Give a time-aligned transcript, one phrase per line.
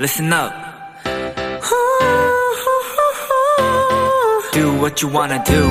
[0.00, 0.50] listen up.
[4.52, 5.62] Do what you wanna do.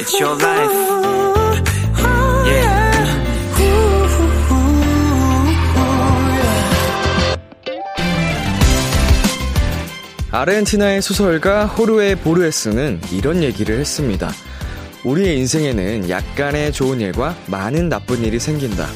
[0.00, 0.72] It's your life.
[2.46, 2.80] Yeah.
[10.32, 14.30] 아르헨티나의 소설가 호르에 보르헤스는 이런 얘기를 했습니다.
[15.04, 18.88] 우리의 인생에는 약간의 좋은 일과 많은 나쁜 일이 생긴다.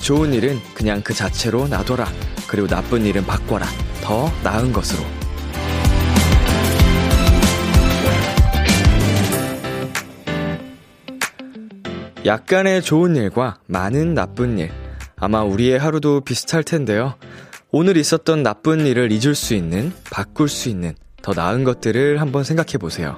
[0.00, 2.29] 좋은 일은 그냥 그 자체로 놔둬라.
[2.50, 3.64] 그리고 나쁜 일은 바꿔라.
[4.02, 5.04] 더 나은 것으로.
[12.26, 14.72] 약간의 좋은 일과 많은 나쁜 일.
[15.16, 17.14] 아마 우리의 하루도 비슷할 텐데요.
[17.70, 22.78] 오늘 있었던 나쁜 일을 잊을 수 있는, 바꿀 수 있는, 더 나은 것들을 한번 생각해
[22.78, 23.16] 보세요.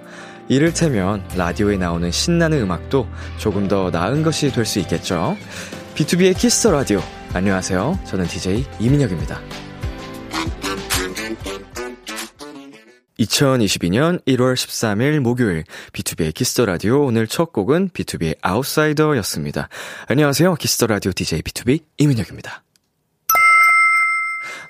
[0.48, 5.38] 이를테면 라디오에 나오는 신나는 음악도 조금 더 나은 것이 될 수 있겠죠.
[5.94, 7.00] BTOB의 Kiss the Radio.
[7.34, 7.98] 안녕하세요.
[8.04, 9.40] 저는 DJ 이민혁입니다.
[13.18, 19.70] 2022년 1월 13일 목요일 B2B의 키스터 라디오 오늘 첫 곡은 BTOB의 아웃사이더였습니다.
[20.08, 20.56] 안녕하세요.
[20.56, 22.62] 키스터 라디오 DJ B2B 이민혁입니다.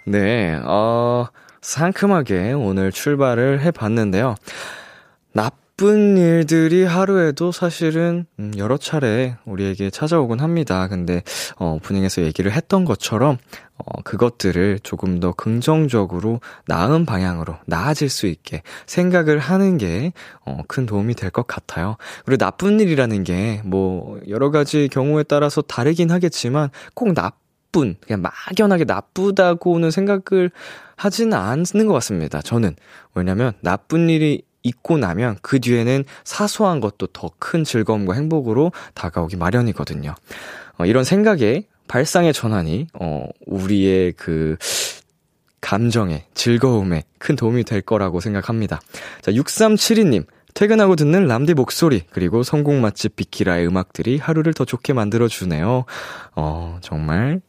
[0.06, 1.27] 네, 어,
[1.62, 4.36] 상큼하게 오늘 출발을 해 봤는데요.
[5.33, 5.51] 나
[5.83, 10.86] 쁜 일들이 하루에도 사실은 음, 여러 차례 우리에게 찾아오곤 합니다.
[10.86, 11.24] 근데
[11.56, 13.36] 어, 오프닝에서 얘기를 했던 것처럼
[13.78, 20.12] 어, 그것들을 조금 더 긍정적으로 나은 방향으로 나아질 수 있게 생각을 하는 게,
[20.47, 21.96] 어, 큰 도움이 될 것 같아요.
[22.24, 28.84] 그리고 나쁜 일이라는 게, 뭐, 여러 가지 경우에 따라서 다르긴 하겠지만, 꼭 나쁜, 그냥 막연하게
[28.84, 30.52] 나쁘다고는 생각을
[30.94, 32.41] 하지는 않는 것 같습니다.
[32.41, 32.77] 저는.
[33.14, 40.14] 왜냐면, 나쁜 일이 있고 나면 그 뒤에는 사소한 것도 더 큰 즐거움과 행복으로 다가오기 마련이거든요.
[40.78, 44.56] 어, 이런 생각에 발상의 전환이, 어, 우리의 그,
[45.60, 48.80] 감정에, 즐거움에 큰 도움이 될 거라고 생각합니다.
[49.20, 50.24] 자, 6372님.
[50.55, 55.84] 퇴근하고 듣는 람디 목소리, 그리고 성공 맛집 비키라의 음악들이 하루를 더 좋게 만들어주네요.
[56.36, 57.40] 어, 정말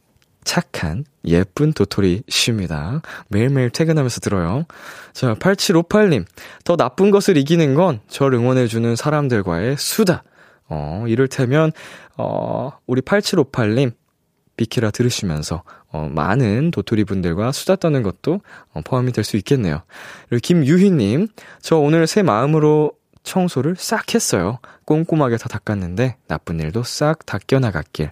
[0.44, 3.02] 착한, 예쁜 도토리십니다.
[3.28, 4.64] 매일매일 퇴근하면서 들어요.
[5.12, 6.24] 자, 8758님.
[6.64, 10.22] 더 나쁜 것을 이기는 건 절 응원해주는 사람들과의 수다.
[10.68, 11.72] 어, 이를테면,
[12.16, 13.92] 어, 우리 8758님.
[14.56, 18.40] 비키라 들으시면서, 어, 많은 도토리 분들과 수다 떠는 것도
[18.72, 19.82] 어, 포함이 될 수 있겠네요.
[20.28, 21.28] 그리고 김유희님.
[21.60, 22.92] 저 오늘 새 마음으로
[23.24, 24.58] 청소를 싹 했어요.
[24.84, 28.10] 꼼꼼하게 다 닦았는데 나쁜 일도 싹 닦여나갔길.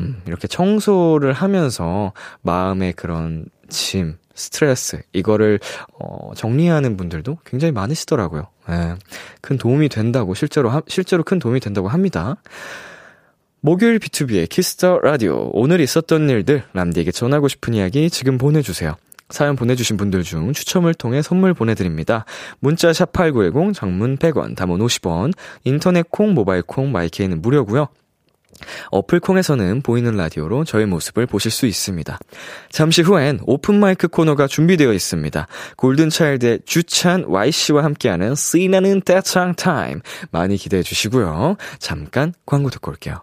[0.00, 5.60] 음, 이렇게 청소를 하면서 마음의 그런 짐, 스트레스 이거를
[5.98, 8.48] 어, 정리하는 분들도 굉장히 많으시더라고요.
[8.70, 8.96] 예,
[9.40, 12.36] 큰 도움이 된다고 실제로 하, 실제로 큰 도움이 된다고 합니다.
[13.60, 18.96] 목요일 B2B의 키스터 라디오 오늘 있었던 일들 람디에게 전하고 싶은 이야기 지금 보내주세요.
[19.30, 22.24] 사연 보내주신 분들 중 추첨을 통해 선물 보내드립니다.
[22.60, 25.32] 문자 샵8910 장문 100원, 단문 50원,
[25.64, 27.88] 인터넷 콩, 모바일 콩, my K는 무료고요.
[28.90, 32.18] 어플 콩에서는 보이는 라디오로 저의 모습을 보실 수 있습니다.
[32.70, 35.46] 잠시 후엔 오픈 마이크 코너가 준비되어 있습니다.
[35.76, 41.56] 골든차일드의 주찬 Y씨와 함께하는 신나는 떼창 타임 많이 기대해 주시고요.
[41.78, 43.22] 잠깐 광고 듣고 올게요.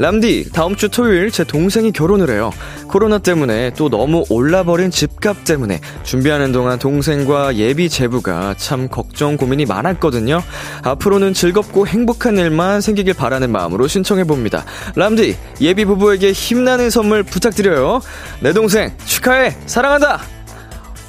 [0.00, 2.50] 람디, 다음 주 토요일 제 동생이 결혼을 해요.
[2.88, 9.66] 코로나 때문에 또 너무 올라버린 집값 때문에 준비하는 동안 동생과 예비 제부가 참 걱정 고민이
[9.66, 10.42] 많았거든요.
[10.84, 14.64] 앞으로는 즐겁고 행복한 일만 생기길 바라는 마음으로 신청해 봅니다.
[14.96, 18.00] 람디, 예비 부부에게 힘나는 선물 부탁드려요.
[18.40, 19.54] 내 동생, 축하해!
[19.66, 20.39] 사랑한다!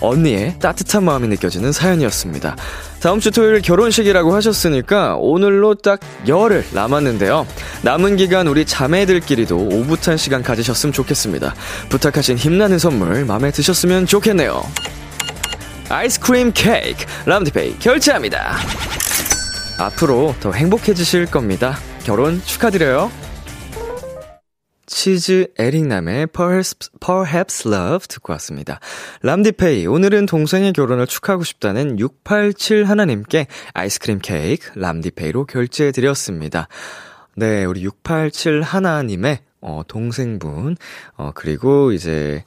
[0.01, 2.55] 언니의 따뜻한 마음이 느껴지는 사연이었습니다.
[3.01, 7.47] 다음 주 토요일 결혼식이라고 하셨으니까 오늘로 딱 열흘 남았는데요.
[7.83, 11.55] 남은 기간 우리 자매들끼리도 오붓한 시간 가지셨으면 좋겠습니다.
[11.89, 14.61] 부탁하신 힘나는 선물 마음에 드셨으면 좋겠네요.
[15.89, 18.57] 아이스크림 케이크 람디페이 결제합니다.
[19.77, 21.77] 앞으로 더 행복해지실 겁니다.
[22.03, 23.11] 결혼 축하드려요.
[24.91, 28.79] 치즈 에릭남의 Perhaps, Love 듣고 왔습니다.
[29.21, 36.67] 람디페이, 오늘은 동생의 결혼을 축하하고 싶다는 687 하나님께 아이스크림 케이크 람디페이로 결제해드렸습니다.
[37.35, 40.75] 네, 우리 687 하나님의, 어, 동생분,
[41.15, 42.43] 어, 그리고 이제,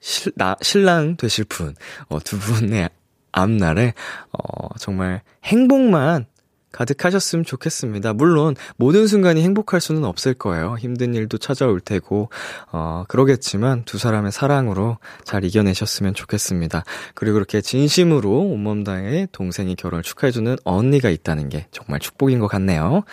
[0.00, 1.74] 실, 나, 신랑 되실 분,
[2.08, 2.88] 어, 두 분의
[3.32, 3.94] 앞날에,
[4.32, 6.26] 어, 정말 행복만
[6.72, 8.12] 가득하셨으면 좋겠습니다.
[8.12, 10.76] 물론 모든 순간이 행복할 수는 없을 거예요.
[10.78, 12.30] 힘든 일도 찾아올 테고
[12.72, 16.84] 어 그러겠지만 두 사람의 사랑으로 잘 이겨내셨으면 좋겠습니다.
[17.14, 22.48] 그리고 그렇게 진심으로 온몸 다해 동생이 결혼을 축하해 주는 언니가 있다는 게 정말 축복인 것
[22.48, 23.04] 같네요.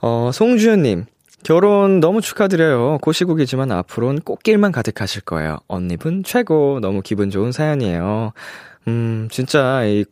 [0.00, 1.06] 어 송주현 님
[1.42, 2.98] 결혼 너무 축하드려요.
[2.98, 5.58] 고시국이지만 앞으로는 꽃길만 가득하실 거예요.
[5.66, 6.78] 언니분 최고.
[6.80, 8.32] 너무 기분 좋은 사연이에요.
[8.88, 10.04] 음, 진짜 이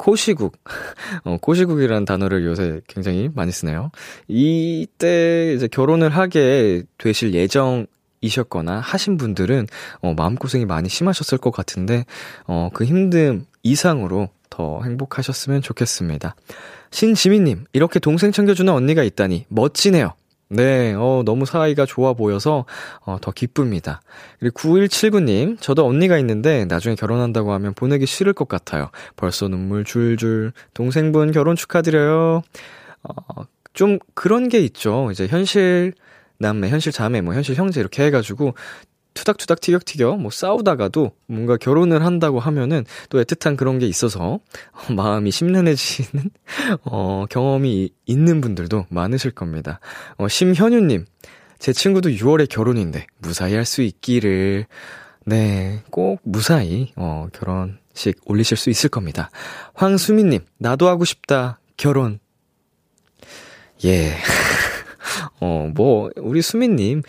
[0.00, 0.56] 코시국.
[1.24, 3.90] 어, 코시국이라는 단어를 요새 굉장히 많이 쓰네요.
[4.28, 7.86] 이때 이제 결혼을 하게 되실 예정
[8.22, 9.66] 이셨거나 하신 분들은
[10.00, 12.04] 어, 마음고생이 많이 심하셨을 것 같은데
[12.46, 16.34] 어, 그 힘듦 이상으로 더 행복하셨으면 좋겠습니다.
[16.90, 20.14] 신지민님, 이렇게 동생 챙겨주는 언니가 있다니 멋지네요.
[20.52, 22.64] 네, 어, 너무 사이가 좋아 보여서,
[23.04, 24.02] 어, 더 기쁩니다.
[24.40, 28.90] 그리고 9179님, 저도 언니가 있는데, 나중에 결혼한다고 하면 보내기 싫을 것 같아요.
[29.14, 30.52] 벌써 눈물 줄줄.
[30.74, 32.42] 동생분 결혼 축하드려요.
[33.04, 33.12] 어,
[33.74, 35.10] 좀 그런 게 있죠.
[35.12, 35.92] 이제 현실
[36.38, 38.54] 남매, 현실 자매, 뭐 현실 형제 이렇게 해가지고,
[39.14, 44.40] 투닥투닥 티격티격 뭐 싸우다가도 뭔가 결혼을 한다고 하면은 또 애틋한 그런 게 있어서
[44.94, 46.30] 마음이 심란해지는
[46.84, 49.80] 어 경험이 있는 분들도 많으실 겁니다.
[50.16, 51.04] 어 심현유 님.
[51.58, 54.66] 제 친구도 6월에 결혼인데 무사히 할 수 있기를
[55.26, 59.30] 네, 꼭 무사히 어 결혼식 올리실 수 있을 겁니다.
[59.74, 60.40] 황수민 님.
[60.58, 61.60] 나도 하고 싶다.
[61.76, 62.18] 결혼.
[63.84, 64.14] 예.
[65.40, 67.02] 어, 뭐, 우리 수민님,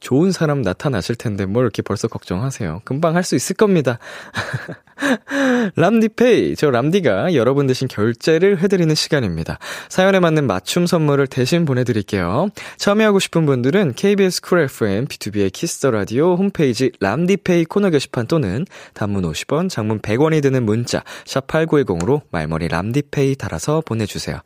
[0.00, 2.82] 좋은 사람 나타나실 텐데 뭘 이렇게 벌써 걱정하세요.
[2.84, 3.98] 금방 할 수 있을 겁니다.
[5.76, 6.56] 람디페이.
[6.56, 9.58] 저 람디가 여러분 대신 결제를 해드리는 시간입니다.
[9.88, 12.48] 사연에 맞는 맞춤 선물을 대신 보내드릴게요.
[12.78, 18.64] 참여하고 싶은 분들은 KBS 쿨 FM B2B의 키스터 라디오 홈페이지 람디페이 코너 게시판 또는
[18.94, 24.40] 단문 50원, 장문 100원이 드는 문자 샵 8910으로 말머리 람디페이 달아서 보내주세요.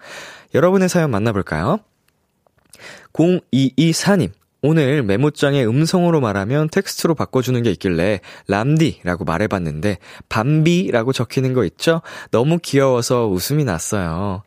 [0.54, 1.78] 여러분의 사연 만나볼까요?
[3.12, 4.30] 0224님.
[4.66, 9.99] 오늘 메모장에 음성으로 말하면 텍스트로 바꿔주는 게 있길래 람디라고 말해봤는데
[10.31, 12.00] 밤비라고 적히는 거 있죠?
[12.31, 14.43] 너무 귀여워서 웃음이 났어요.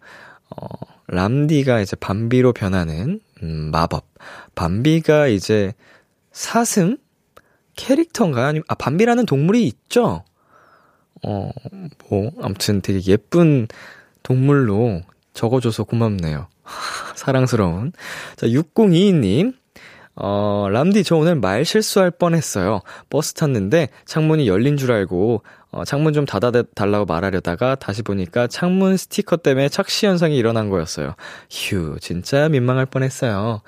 [0.50, 0.68] 어,
[1.06, 4.08] 람디가 이제 밤비로 변하는 음, 마법.
[4.56, 5.76] 밤비가 이제
[6.32, 6.98] 사슴
[7.76, 10.24] 캐릭터인가 아니면 아 밤비라는 동물이 있죠?
[11.24, 11.52] 어,
[12.10, 13.68] 뭐 아무튼 되게 예쁜
[14.24, 15.04] 동물로
[15.36, 16.48] 적어줘서 고맙네요.
[17.14, 17.92] 사랑스러운.
[18.36, 19.54] 자, 6022님.
[20.20, 22.82] 어, 람디, 저 오늘 말 실수할 뻔 했어요.
[23.10, 29.38] 버스 탔는데 창문이 열린 줄 알고, 어, 창문 좀 닫아달라고 말하려다가 다시 보니까 창문 스티커
[29.38, 31.14] 때문에 착시 현상이 일어난 거였어요.
[31.52, 33.62] 휴, 진짜 민망할 뻔 했어요.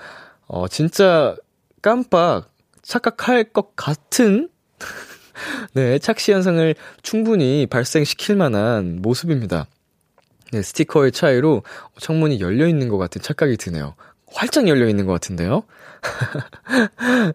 [0.47, 1.35] 어, 진짜
[1.83, 2.49] 깜빡
[2.81, 4.49] 착각할 것 같은?
[5.73, 6.73] 네, 착시 현상을
[7.03, 9.67] 충분히 발생시킬 만한 모습입니다.
[10.51, 11.61] 네, 스티커의 차이로
[11.99, 13.93] 창문이 열려 있는 것 같은 착각이 드네요.
[14.33, 15.63] 활짝 열려 있는 것 같은데요?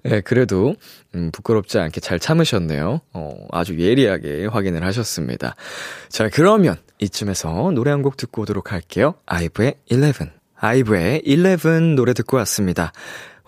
[0.02, 0.74] 네, 그래도,
[1.14, 3.00] 음, 부끄럽지 않게 잘 참으셨네요.
[3.12, 5.54] 어, 아주 예리하게 확인을 하셨습니다.
[6.08, 9.14] 자, 그러면 이쯤에서 노래 한 곡 듣고 오도록 할게요.
[9.26, 10.30] 아이브의 11.
[10.56, 12.92] 아이브의 11 노래 듣고 왔습니다.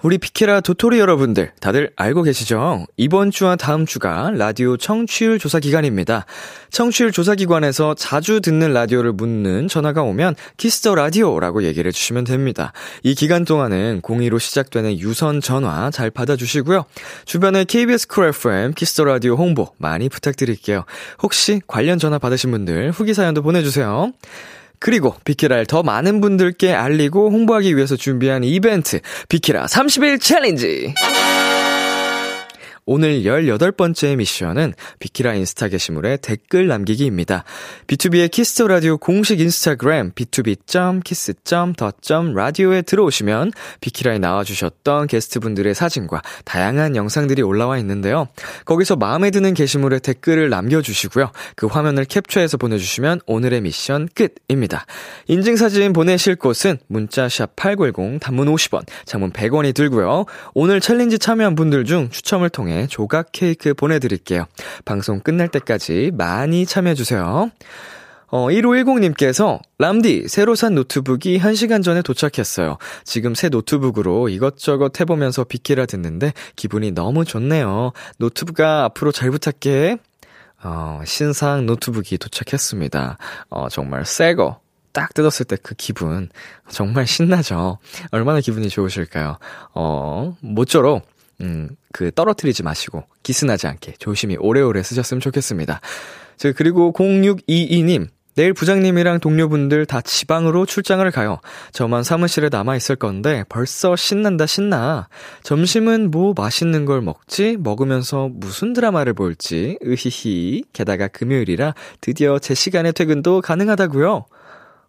[0.03, 2.87] 우리 비키라 도토리 여러분들 다들 알고 계시죠?
[2.99, 6.27] 이번 주와 다음 주가 라디오 청취율 조사 기간입니다.
[6.71, 12.75] 청취율 조사 기관에서 자주 듣는 라디오를 묻는 전화가 오면 Kiss the Radio라고 얘기를 해주시면 됩니다.
[13.05, 16.85] 이 기간 동안은 02로 시작되는 유선 전화 잘 받아주시고요.
[17.25, 20.85] 주변에 KBS Cool FM Kiss the Radio 홍보 많이 부탁드릴게요.
[21.23, 24.13] 혹시 관련 전화 받으신 분들 후기 사연도 보내주세요.
[24.79, 30.95] 그리고 비키라를 더 많은 분들께 알리고 홍보하기 위해서 준비한 이벤트 비키라 30일 챌린지
[32.89, 37.43] 오늘 18번째 미션은 비키라 인스타 게시물에 댓글 남기기입니다.
[37.89, 43.51] B2B의 키스터 라디오 공식 인스타그램 btob.kiss.the.radio에 들어오시면
[43.81, 48.29] 비키라에 나와주셨던 게스트분들의 사진과 다양한 영상들이 올라와 있는데요.
[48.65, 51.33] 거기서 마음에 드는 게시물에 댓글을 남겨주시고요.
[51.57, 54.87] 그 화면을 캡처해서 보내주시면 오늘의 미션 끝입니다.
[55.27, 60.27] 인증사진 보내실 곳은 문자샵 8910 단문 50원, 장문 100원이 들고요.
[60.55, 64.45] 오늘 챌린지 참여한 분들 중 추첨을 통해 조각 케이크 보내드릴게요.
[64.85, 67.51] 방송 끝날 때까지 많이 참여해주세요.
[68.29, 72.77] 어, 1510님께서, 람디, 새로 산 노트북이 1시간 전에 도착했어요.
[73.05, 77.93] 지금 새 노트북으로 이것저것 해보면서 비키라 듣는데 기분이 너무 좋네요.
[78.19, 79.97] 노트북아, 앞으로 잘 부탁해.
[80.65, 83.19] 어, 신상 노트북이 도착했습니다.
[83.51, 84.61] 어, 정말 새 거.
[84.93, 86.31] 딱 뜯었을 때 그 기분
[86.71, 87.79] 정말 신나죠.
[88.13, 89.37] 얼마나 기분이 좋으실까요?
[89.75, 91.07] 어, 모쪼록
[91.41, 95.81] 음, 그 떨어뜨리지 마시고 기스나지 않게 조심히 오래오래 쓰셨으면 좋겠습니다.
[96.37, 101.41] 저 그리고 0622님 내일 부장님이랑 동료분들 다 지방으로 출장을 가요.
[101.73, 105.09] 저만 사무실에 남아 있을 건데 벌써 신난다 신나.
[105.43, 107.57] 점심은 뭐 맛있는 걸 먹지?
[107.59, 109.79] 먹으면서 무슨 드라마를 볼지?
[109.83, 110.65] 으히히.
[110.75, 114.27] 게다가 금요일이라 드디어 제 시간에 퇴근도 가능하다고요.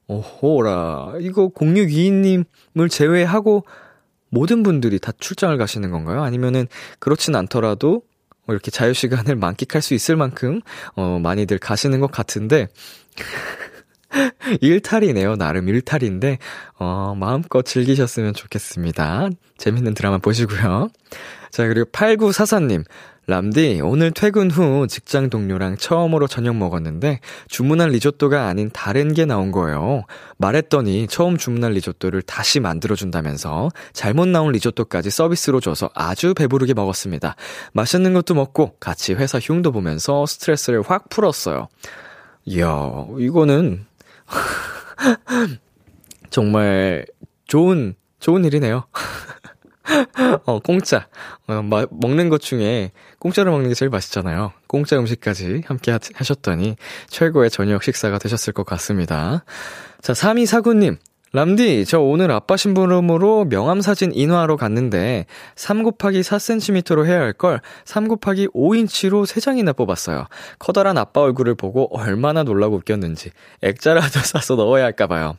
[0.08, 1.14] 오호라.
[1.22, 3.64] 이거 0622님을 제외하고
[4.30, 6.24] 모든 분들이 다 출장을 가시는 건가요?
[6.24, 6.68] 아니면은
[7.00, 8.04] 그렇진 않더라도
[8.46, 10.62] 뭐 이렇게 자유 시간을 만끽할 수 있을 만큼,
[10.96, 12.68] 어, 많이들 가시는 것 같은데,
[14.62, 15.36] 일탈이네요.
[15.36, 16.40] 나름 일탈인데,
[16.80, 19.30] 어, 마음껏 즐기셨으면 좋겠습니다.
[19.58, 20.90] 재밌는 드라마 보시고요.
[21.52, 22.86] 자, 그리고 8944님.
[23.30, 27.20] 람디, 오늘 퇴근 후 직장 동료랑 처음으로 저녁 먹었는데
[27.50, 30.06] 주문한 리조또가 아닌 다른 게 나온 거예요.
[30.38, 37.36] 말했더니 처음 주문한 리조또를 다시 만들어준다면서 잘못 나온 리조또까지 서비스로 줘서 아주 배부르게 먹었습니다.
[37.74, 41.68] 맛있는 것도 먹고 같이 회사 흉도 보면서 스트레스를 확 풀었어요.
[42.46, 43.86] 이야, 이거는
[46.30, 47.06] 정말
[47.46, 48.86] 좋은, 좋은 일이네요.
[50.46, 51.08] 어, 공짜.
[51.48, 54.52] 어, 마, 먹는 것 중에 공짜로 먹는 게 제일 맛있잖아요.
[54.68, 56.76] 공짜 음식까지 함께 하, 하셨더니
[57.08, 59.44] 최고의 저녁 식사가 되셨을 것 같습니다.
[60.02, 60.98] 자, 3249님.
[61.34, 65.26] 람디, 저 오늘 아빠 신부름으로 명함사진 인화하러 갔는데
[65.56, 70.28] 3 곱하기 4cm로 해야 할 걸 3 곱하기 5인치로 3장이나 뽑았어요.
[70.58, 75.38] 커다란 아빠 얼굴을 보고 얼마나 놀라고 웃겼는지 액자라도 사서 넣어야 할까봐요.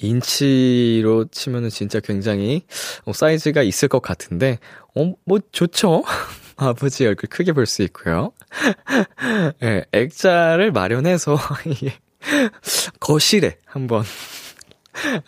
[0.00, 2.62] 인치로 치면은 진짜 굉장히
[3.04, 4.58] 어, 사이즈가 있을 것 같은데,
[4.96, 6.02] 어, 뭐, 좋죠?
[6.56, 8.32] 아버지 얼굴 크게 볼 수 있고요.
[9.62, 11.38] 예, 네, 액자를 마련해서,
[13.00, 14.04] 거실에 한번,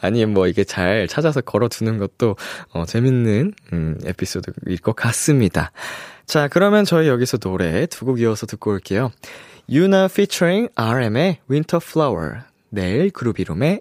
[0.00, 2.36] 아니면 뭐 이게 잘 찾아서 걸어두는 것도,
[2.72, 5.72] 어, 재밌는, 음, 에피소드일 것 같습니다.
[6.26, 9.10] 자, 그러면 저희 여기서 노래 두 곡 이어서 듣고 올게요.
[9.70, 13.80] 유나 featuring RM의 Winter Flower, 내일 그룹 이름의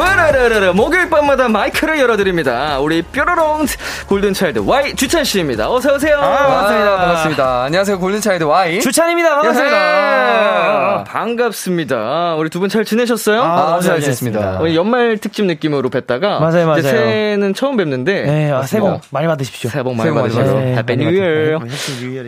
[0.00, 2.78] 으르르르 목요일 밤마다 마이크를 열어드립니다.
[2.80, 3.66] 우리 뾰로롱
[4.06, 5.70] 골든차일드 Y 주찬 씨입니다.
[5.70, 6.16] 어서 오세요.
[6.18, 6.96] 아, 반갑습니다.
[6.96, 7.62] 반갑습니다.
[7.64, 7.98] 안녕하세요.
[7.98, 9.34] 골든차일드 Y 주찬입니다.
[9.36, 11.04] 반갑습니다.
[11.04, 12.34] 반갑습니다.
[12.36, 13.42] 우리 두 분 잘 지내셨어요?
[13.42, 14.74] 아, 너무 잘 지냈습니다.
[14.74, 16.78] 연말 특집 느낌으로 뵀다가 맞아요, 맞아요.
[16.78, 19.70] 이제 새해는 처음 뵙는데 네, 아, 새해 복 많이 받으십시오.
[19.70, 21.60] 새해 복 많이 네, Happy New Year.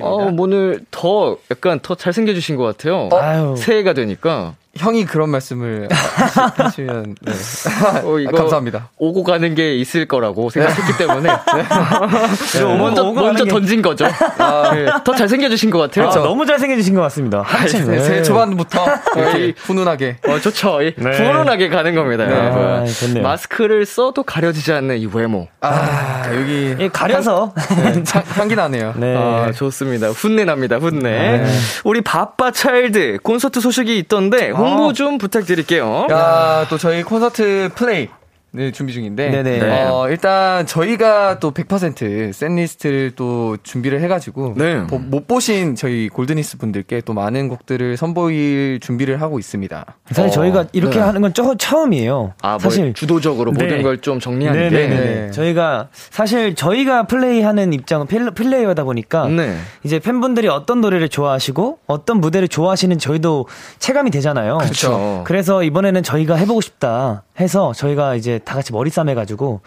[0.01, 3.09] 어, 오늘 더 약간 더 잘생겨 주신 것 같아요.
[3.13, 3.55] 아유.
[3.59, 7.33] 새해가 되니까 형이 그런 말씀을 하시면 네.
[8.05, 8.89] 어, 이거 감사합니다.
[8.97, 12.65] 오고 가는 게 있을 거라고 생각했기 때문에 네.
[12.79, 14.07] 먼저 오고 먼저 게- 던진 거죠.
[14.07, 14.87] 네.
[15.05, 16.09] 더 잘생겨 주신 것 같아요.
[16.09, 17.43] 아, 너무 잘생겨주신 것 같습니다.
[17.43, 17.87] 한층.
[17.91, 18.87] 네, 새해 초반부터
[19.17, 19.53] 이렇게 네.
[19.59, 20.81] 훈훈하게 어, 좋죠.
[20.83, 21.11] 이 네.
[21.19, 22.25] 훈훈하게 가는 겁니다.
[22.25, 22.35] 네.
[22.35, 22.85] 아.
[23.23, 25.49] 마스크를 써도 가려지지 않는 이 외모.
[25.61, 27.53] 아 여기 예, 가려서.
[27.77, 28.95] 네, 향- 향기 나네요.
[28.97, 29.17] 네.
[29.17, 30.09] 아, 좋습니다.
[30.09, 31.11] 훈내 납니다, 훈내.
[31.11, 31.47] 네.
[31.85, 36.07] 우리 바빠 차일드 콘서트 소식이 있던데 홍보 좀 부탁드릴게요.
[36.11, 38.09] 야, 또 저희 콘서트 플레이
[38.55, 39.31] 네, 준비 중인데.
[39.31, 39.59] 네네.
[39.61, 39.85] 네.
[39.85, 44.55] 어, 일단 저희가 또 100% 샌리스트를 또 준비를 해가지고.
[44.59, 44.87] 네.
[44.87, 49.87] 보- 못 보신 저희 골드니스 분들께 또 많은 곡들을 선보일 준비를 하고 있습니다.
[50.11, 51.01] 사실 어, 저희가 이렇게 네.
[51.03, 52.35] 하는 건 처, 처음이에요.
[52.43, 53.65] 아, 뭐 사실 주도적으로 네.
[53.65, 54.77] 모든 걸 좀 정리하는 게.
[54.77, 55.01] 네네네.
[55.27, 55.31] 네.
[55.31, 59.57] 저희가 사실 저희가 플레이하는 입장은 필- 플레이어다 보니까 네.
[59.85, 63.47] 이제 팬분들이 어떤 노래를 좋아하시고 어떤 무대를 좋아하시는 저희도
[63.79, 64.59] 체감이 되잖아요.
[64.59, 65.23] 그쵸.
[65.25, 69.61] 그래서 이번에는 저희가 해보고 싶다 해서 저희가 이제 다 같이 머리 싸매가지고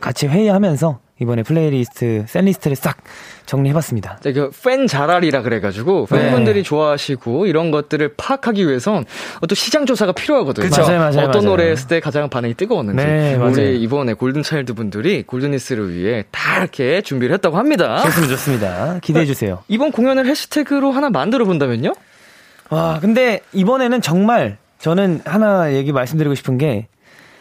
[0.00, 2.96] 같이 회의하면서 이번에 playlist setlist를 싹
[3.44, 4.20] 정리해봤습니다.
[4.22, 6.18] 네, 그 팬잘알이라 그래가지고 네.
[6.18, 9.04] 팬분들이 좋아하시고 이런 것들을 파악하기 위해선
[9.46, 10.66] 또 시장 조사가 필요하거든요.
[10.66, 10.80] 그쵸.
[10.80, 11.42] 맞아요, 맞아요, 어떤 맞아요.
[11.42, 13.04] 노래 했을 때 가장 반응이 뜨거웠는지.
[13.04, 13.52] 네, 맞아요.
[13.52, 17.98] 우리 이번에 골든 차일드 분들이 골드니스를 위해 다 이렇게 준비를 했다고 합니다.
[17.98, 18.98] 좋습니다, 좋습니다.
[19.02, 19.62] 기대해 주세요.
[19.68, 21.92] 이번 공연을 해시태그로 하나 만들어 본다면요?
[22.70, 26.86] 와, 근데 이번에는 정말 저는 하나 얘기 말씀드리고 싶은 게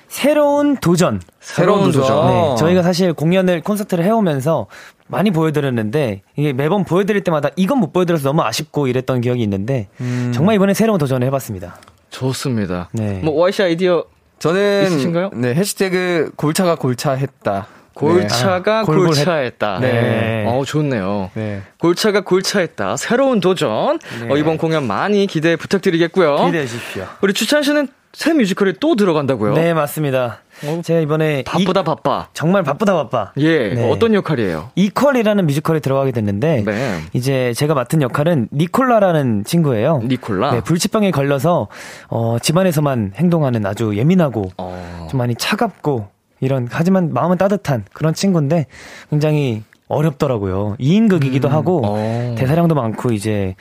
[0.10, 1.22] 새로운 도전.
[1.40, 2.28] 새로운 도전.
[2.28, 4.66] 네, 저희가 사실 공연을 콘서트를 해오면서
[5.08, 10.32] 많이 보여드렸는데 이게 매번 보여드릴 때마다 이건 못 보여드려서 너무 아쉽고 이랬던 기억이 있는데 음.
[10.34, 11.78] 정말 이번에 새로운 도전을 해봤습니다.
[12.10, 12.90] 좋습니다.
[12.92, 13.20] 네.
[13.24, 14.04] 뭐 YC 아이디어
[14.40, 14.84] 저는.
[14.88, 15.30] 있으신가요?
[15.36, 17.68] 네, 해시태그 골차가 골차했다.
[17.94, 19.80] 골차가 아, 골골했- 골차했다.
[19.82, 20.46] 네.
[20.48, 21.32] 어 좋네요.
[21.34, 21.62] 네.
[21.80, 22.96] 골차가 골차했다.
[22.98, 24.00] 새로운 도전.
[24.22, 24.32] 네.
[24.34, 26.46] 어, 이번 공연 많이 기대 부탁드리겠고요.
[26.46, 27.06] 기대해 주십시오.
[27.22, 27.90] 우리 추찬 씨는
[28.20, 29.54] 새 뮤지컬에 또 들어간다고요?
[29.54, 30.40] 네, 맞습니다.
[30.84, 32.28] 제가 이번에 바쁘다 이- 바빠.
[32.34, 33.32] 정말 바쁘다 바빠.
[33.38, 33.74] 예.
[33.74, 33.90] 네.
[33.90, 34.72] 어떤 역할이에요?
[34.76, 37.00] 이퀄이라는 뮤지컬에 들어가게 됐는데 네.
[37.14, 40.02] 이제 제가 맡은 역할은 니콜라라는 친구예요.
[40.04, 40.52] 니콜라.
[40.52, 41.70] 네, 불치병에 걸려서
[42.10, 45.08] 어, 집안에서만 행동하는 아주 예민하고 어.
[45.10, 46.10] 좀 많이 차갑고
[46.42, 48.66] 이런 하지만 마음은 따뜻한 그런 친구인데
[49.10, 50.76] 굉장히 어렵더라고요.
[50.78, 52.36] 2인극이기도 하고 어.
[52.38, 53.56] 대사량도 많고 이제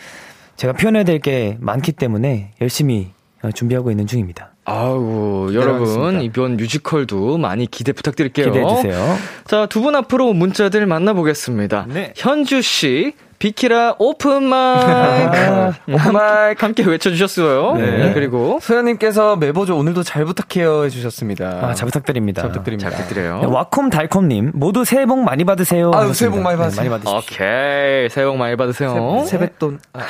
[0.57, 3.18] 제가 표현해야 될 게 많기 때문에 열심히 어,
[3.55, 4.51] 준비하고 있는 중입니다.
[4.65, 6.21] 아우 여러분.
[6.23, 8.47] 이번 뮤지컬도 많이 기대 부탁드릴게요.
[8.53, 9.17] 기대해 주세요.
[9.47, 11.87] 자, 두 분 앞으로 문자들 만나보겠습니다.
[11.89, 12.13] 네.
[12.17, 15.73] 현주 씨, 비키라 open mic.
[15.93, 17.75] open mic 함께 외쳐주셨어요.
[17.77, 18.13] 네.
[18.13, 21.61] 그리고 소연님께서 메보즈 오늘도 잘 부탁해요 해주셨습니다.
[21.63, 22.43] 아, 잘 부탁드립니다.
[22.43, 22.91] 잘 부탁드립니다.
[22.91, 23.41] 잘 부탁드려요.
[23.41, 25.93] 네, 와콤 달콤님 모두 새해 복 많이 받으세요.
[25.95, 26.15] 아유, 하셨습니다.
[26.15, 26.83] 새해 복 많이 받으세요.
[26.83, 27.37] 네, 많이 받으십시오.
[27.37, 28.09] 오케이.
[28.11, 29.25] 새해 복 많이 받으세요.
[29.27, 30.01] 세, 백돈 아,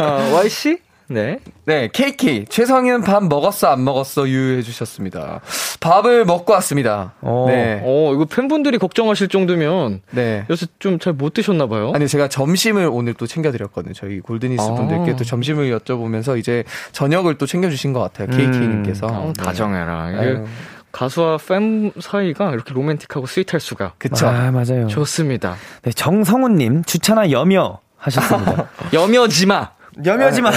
[0.00, 0.78] 어, Y씨?
[1.08, 1.38] 네.
[1.66, 2.46] 네, KK.
[2.48, 5.40] 최성현 밥 먹었어, 안 먹었어, 유유해 주셨습니다.
[5.80, 7.12] 밥을 먹고 왔습니다.
[7.22, 7.46] 오.
[7.48, 7.80] 네.
[7.84, 10.44] 어, 이거 팬분들이 걱정하실 정도면 네.
[10.50, 11.92] 요새 좀 잘 못 드셨나봐요.
[11.94, 13.94] 아니, 제가 점심을 오늘 또 챙겨드렸거든요.
[13.94, 14.74] 저희 골드니스 아.
[14.74, 18.26] 분들께 또 점심을 여쭤보면서 이제 저녁을 또 챙겨주신 것 같아요.
[18.36, 19.06] KK님께서.
[19.06, 20.10] 어, 다정해라.
[20.10, 20.44] 이게 아유.
[20.92, 23.92] 가수와 팬 사이가 이렇게 로맨틱하고 sweet할 수가.
[23.98, 24.26] 그쵸.
[24.26, 24.86] 아, 맞아요.
[24.88, 25.54] 좋습니다.
[25.82, 28.68] 네, 정성훈님 주찬아 여며 하셨습니다.
[28.94, 29.75] 여며지 마.
[30.04, 30.50] 여며지 마.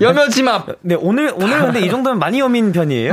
[0.00, 0.64] 여며지 마.
[0.80, 3.12] 네, 오늘 오늘 근데 이 정도면 많이 여민 편이에요.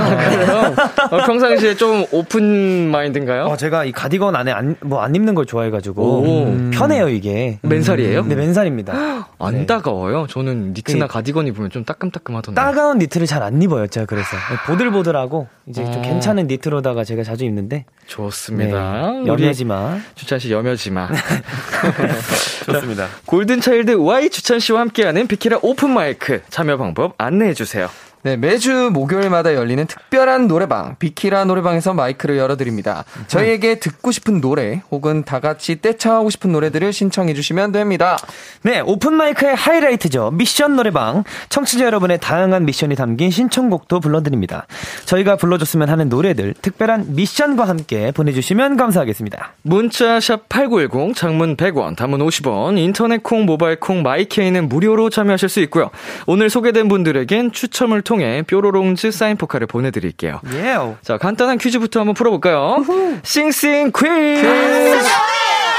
[1.11, 3.45] 어, 평상시에 좀 open mind인가요?
[3.45, 6.69] 어, 제가 이 가디건 안에 안, 뭐 안 입는 걸 좋아해가지고 오.
[6.71, 7.59] 편해요 이게.
[7.63, 8.23] 맨살이에요?
[8.23, 9.27] 네, 맨살입니다.
[9.39, 9.65] 안 네.
[9.65, 10.25] 따가워요.
[10.29, 12.55] 저는 니트나 그- 가디건 입으면 좀 따끔따끔하던데.
[12.59, 14.29] 따가운 니트를 잘 안 입어요, 제가 그래서
[14.67, 16.01] 보들보들하고 이제 좀 어.
[16.01, 17.83] 괜찮은 니트로다가 제가 자주 입는데.
[18.07, 19.11] 좋습니다.
[19.11, 19.97] 네, 우리 여며지 마.
[20.15, 21.09] 주찬 씨 여며지 마.
[22.65, 23.07] 좋습니다.
[23.25, 27.89] 골든 차일드 Y 주찬 씨와 함께하는 비키라 오픈 마이크 참여 방법 안내해 주세요.
[28.25, 33.03] 네, 매주 목요일마다 열리는 특별한 노래방, 비키라 노래방에서 마이크를 열어드립니다.
[33.27, 38.17] 저희에게 듣고 싶은 노래, 혹은 다 같이 떼창하고 싶은 노래들을 신청해주시면 됩니다.
[38.61, 40.31] 네, open mic의 하이라이트죠.
[40.35, 41.25] 미션 노래방.
[41.49, 44.67] 청취자 여러분의 다양한 미션이 담긴 신청곡도 불러드립니다.
[45.03, 49.55] 저희가 불러줬으면 하는 노래들, 특별한 미션과 함께 보내주시면 감사하겠습니다.
[49.63, 55.89] 문자 샵8910 장문 100원 단문 50원 인터넷 콩 모바일 콩 마이케이는 무료로 참여하실 수 있고요.
[56.25, 60.41] 오늘 소개된 분들에겐 추첨을 통해 뾰로롱즈 사인 포카를 보내드릴게요.
[60.53, 60.75] 예.
[61.01, 62.83] 자 간단한 퀴즈부터 한번 풀어볼까요?
[63.23, 64.99] 싱싱 퀴즈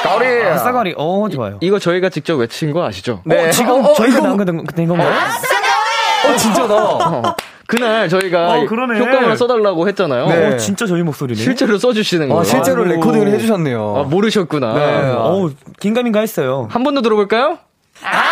[0.02, 0.26] 가오리!
[0.44, 0.94] 아, 싸가리.
[0.98, 1.58] 어, 좋아요.
[1.62, 3.22] 이 거 저희가 직접 외친 거 아시죠?
[3.24, 3.48] 네.
[3.48, 5.10] 어, 지금 어, 어, 저희가 이거- 나온 거 된 건가요?
[6.28, 6.74] 어, 진짜다.
[6.74, 8.64] 어, 그날 저희가 어.
[8.64, 10.26] 효과음을 써달라고 했잖아요.
[10.26, 10.46] 네.
[10.54, 11.40] 어, 진짜 저희 목소리네.
[11.40, 12.40] 실제로 써주시는 거예요.
[12.40, 12.94] 아, 실제로 아이고.
[12.96, 13.94] 레코딩을 해주셨네요.
[13.96, 14.74] 아, 모르셨구나.
[14.74, 15.10] 네.
[15.10, 16.68] 어우, 긴가민가 했어요.
[16.70, 17.58] 한 번 더 들어볼까요?
[18.02, 18.22] 아,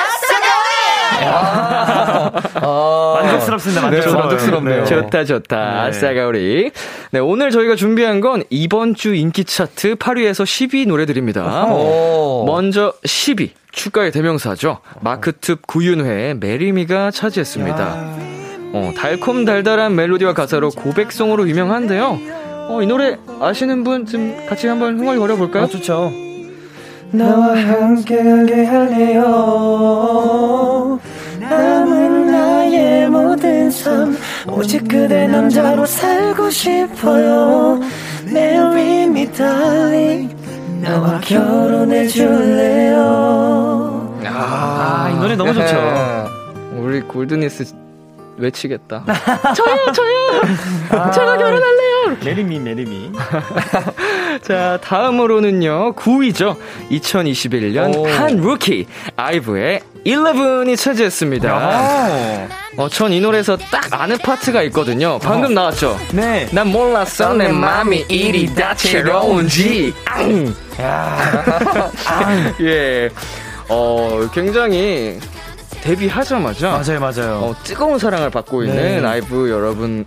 [3.15, 4.23] 만족스럽습니다, 네, 만족스러워요.
[4.29, 4.85] 만족스럽네요.
[4.85, 4.87] 네.
[4.87, 5.87] 좋다, 좋다.
[5.87, 5.93] 네.
[5.93, 6.71] 싸가우리.
[7.11, 11.67] 네, 오늘 저희가 준비한 건 이번 주 인기 차트 8위에서 10위 노래들입니다.
[11.67, 12.45] 오.
[12.47, 13.51] 먼저 10위.
[13.73, 14.79] 축가의 대명사죠.
[15.01, 17.85] 마크툽 구윤회의 Marry Me가 차지했습니다.
[18.75, 22.19] 어, 달콤달달한 멜로디와 가사로 고백송으로 유명한데요.
[22.69, 25.65] 어, 이 노래 아시는 분 좀 같이 한번 흥얼거려 볼까요?
[25.65, 26.13] 아, 좋죠.
[27.13, 29.23] 나와 함께하게 할래요.
[31.57, 34.17] 남은 나의 모든 삶
[34.49, 37.81] 오직 그대 남자로 살고 싶어요
[38.27, 40.35] Marry me darling
[40.81, 46.25] 나와 결혼해 줄래요 아, 이 노래 너무 좋죠 네.
[46.79, 47.75] 우리 골드니스
[48.37, 49.05] 외치겠다.
[51.13, 53.13] 제가 결혼할래요 Marry me Marry me
[54.43, 56.57] 자, 다음으로는요, 9위죠.
[56.91, 58.07] 2021년 오.
[58.09, 62.49] 한 루키, 아이브의 11이 차지했습니다.
[62.79, 65.19] 어, 전 이 노래에서 딱 아는 파트가 있거든요.
[65.23, 65.99] 방금 나왔죠?
[66.13, 69.93] 네 난 몰랐어, 내 맘이 이리 다채로운지.
[70.07, 70.55] 앙!
[72.63, 73.11] 예.
[73.69, 75.19] 어, 굉장히
[75.83, 79.05] 데뷔하자마자 맞아요 맞아요 어, 뜨거운 사랑을 받고 있는 네.
[79.07, 80.05] 아이브 여러분의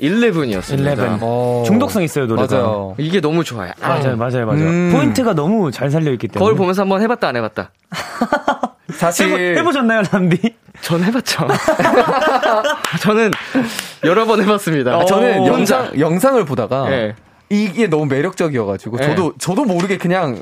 [0.00, 0.96] 11이었습니다.
[0.96, 1.62] 11 어.
[1.66, 2.94] 중독성 있어요 노래가 맞아요.
[2.98, 3.72] 이게 너무 좋아요.
[3.82, 4.90] 아, 맞아요 맞아요 맞아요 음.
[4.92, 7.70] 포인트가 너무 잘 살려 있기 때문에 거울 보면서 한번 해 봤다 안 해 봤다.
[8.94, 10.54] 사실 해보, 셨나요 람디?
[10.82, 11.46] 전 해봤죠.
[13.00, 13.30] 저는
[14.04, 14.92] 여러 번 해봤습니다.
[14.96, 15.46] 아, 저는.
[15.46, 17.14] 영상 영상을 보다가 예.
[17.50, 19.06] 이게 너무 매력적이어가지고 네.
[19.08, 20.40] 저도 저도 모르게 그냥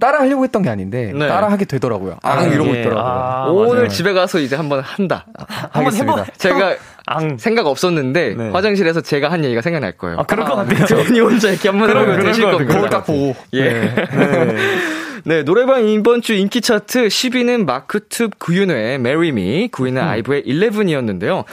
[0.00, 1.28] 따라 하려고 했던 게 아닌데 네.
[1.28, 2.16] 따라 하게 되더라고요.
[2.22, 2.80] 아, 이러고 예.
[2.80, 3.04] 있더라고요.
[3.04, 3.88] 아, 오늘 맞아요.
[3.88, 5.26] 집에 가서 이제 한번 한다.
[5.70, 6.22] 한번 하겠습니다.
[6.22, 6.26] 해봐.
[6.38, 6.76] 제가
[7.06, 7.36] 앙.
[7.36, 8.50] 생각 없었는데 네.
[8.50, 10.18] 화장실에서 제가 한 얘기가 생각날 거예요.
[10.20, 10.86] 아, 그럴 것 같아요.
[11.04, 12.58] 괜히 혼자 이렇게 한번 해보면 것 되실 같아요.
[12.58, 12.78] 겁니다.
[12.78, 13.36] 거울 딱 보고.
[13.52, 13.62] 예.
[13.70, 13.94] 네,
[15.44, 21.44] 노래방 이번 주 인기 차트 10위는 마크툽 구윤호의 Marry Me, 9위는 아이브의 11이었는데요.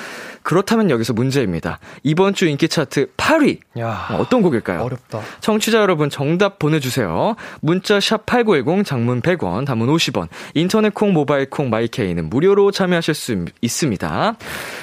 [0.41, 1.79] 그렇다면 여기서 문제입니다.
[2.01, 3.59] 이번 주 인기 차트 8위.
[3.79, 4.07] 야.
[4.17, 4.81] 어떤 곡일까요?
[4.81, 5.21] 어렵다.
[5.41, 7.35] 청취자 여러분 정답 보내주세요.
[7.61, 13.45] 문자 샵 8910 장문 100원, 단문 50원, 인터넷 콩, 모바일 콩, 마이케이는 무료로 참여하실 수
[13.61, 14.35] 있습니다.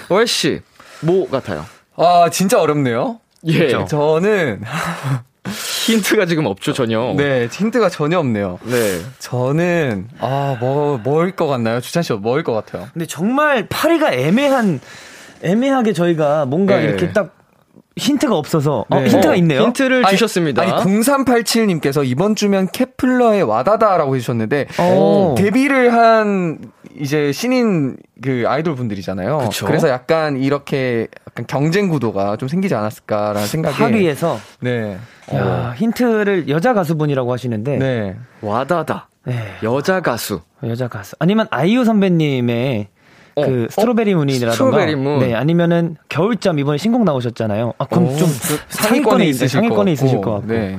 [0.08, 0.60] 월씨,
[1.00, 1.66] 뭐 같아요?
[1.96, 3.18] 아 진짜 어렵네요.
[3.46, 3.68] 예.
[3.86, 4.62] 저는
[5.48, 7.14] 힌트가 지금 없죠, 전혀.
[7.16, 8.58] 네 힌트가 전혀 없네요.
[8.64, 9.00] 네.
[9.18, 11.80] 저는 아 뭐 뭐일 것 같나요?
[11.80, 12.88] 주찬 씨 뭐일 것 같아요?
[12.92, 14.80] 근데 정말 파리가 애매한
[15.42, 16.84] 애매하게 저희가 뭔가 네.
[16.84, 17.34] 이렇게 딱
[17.96, 19.08] 힌트가 없어서 어, 네.
[19.08, 19.62] 힌트가 어, 있네요.
[19.62, 20.62] 힌트를 아니, 주셨습니다.
[20.62, 25.34] 아니 0387님께서 이번 주면 케플러의 와다다라고 해주셨는데 오.
[25.36, 26.58] 데뷔를 한
[26.98, 29.38] 이제 신인 그 아이돌 분들이잖아요.
[29.38, 29.66] 그쵸.
[29.68, 33.76] 래서 약간 이렇게 약간 경쟁 구도가 좀 생기지 않았을까라는 생각이.
[33.76, 34.96] 파리에서 네.
[35.34, 38.16] 야, 힌트를 여자 가수분이라고 하시는데 네.
[38.40, 39.08] 와다다.
[39.24, 40.40] 네, 여자 가수.
[40.62, 42.88] 여자 가수 아니면 아이유 선배님의
[43.38, 45.18] 어, 그 strawberry moon이라던가 strawberry moon.
[45.18, 47.74] 네 아니면은 겨울잠 이번에 신곡 나오셨잖아요.
[47.76, 50.78] 아 그럼 오, 좀 그 상위권에 있으실 상위권에 있으실 것 같고 네.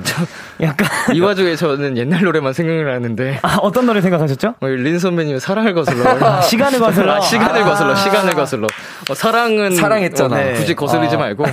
[0.60, 4.54] 약간 이 와중에 저는 옛날 노래만 생각나는데 아 어떤 노래 생각하셨죠?
[4.60, 6.40] 어, 린 선배님의 사랑을 거슬러.
[6.42, 7.14] 시간을 거슬러.
[7.14, 7.64] 아, 시간을 아.
[7.64, 7.94] 거슬러.
[7.94, 8.66] 시간을 거슬러.
[9.08, 10.34] 어, 사랑은 사랑했잖아.
[10.34, 10.52] 어, 네.
[10.54, 11.18] 굳이 거슬리지 아.
[11.20, 11.44] 말고.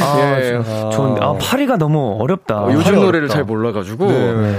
[0.00, 0.58] 아, 예.
[0.64, 2.62] 저- 좋은데 아 8위가 너무 어렵다.
[2.62, 3.04] 어, 요즘 어렵다.
[3.04, 4.10] 노래를 잘 몰라 가지고.
[4.10, 4.54] 네.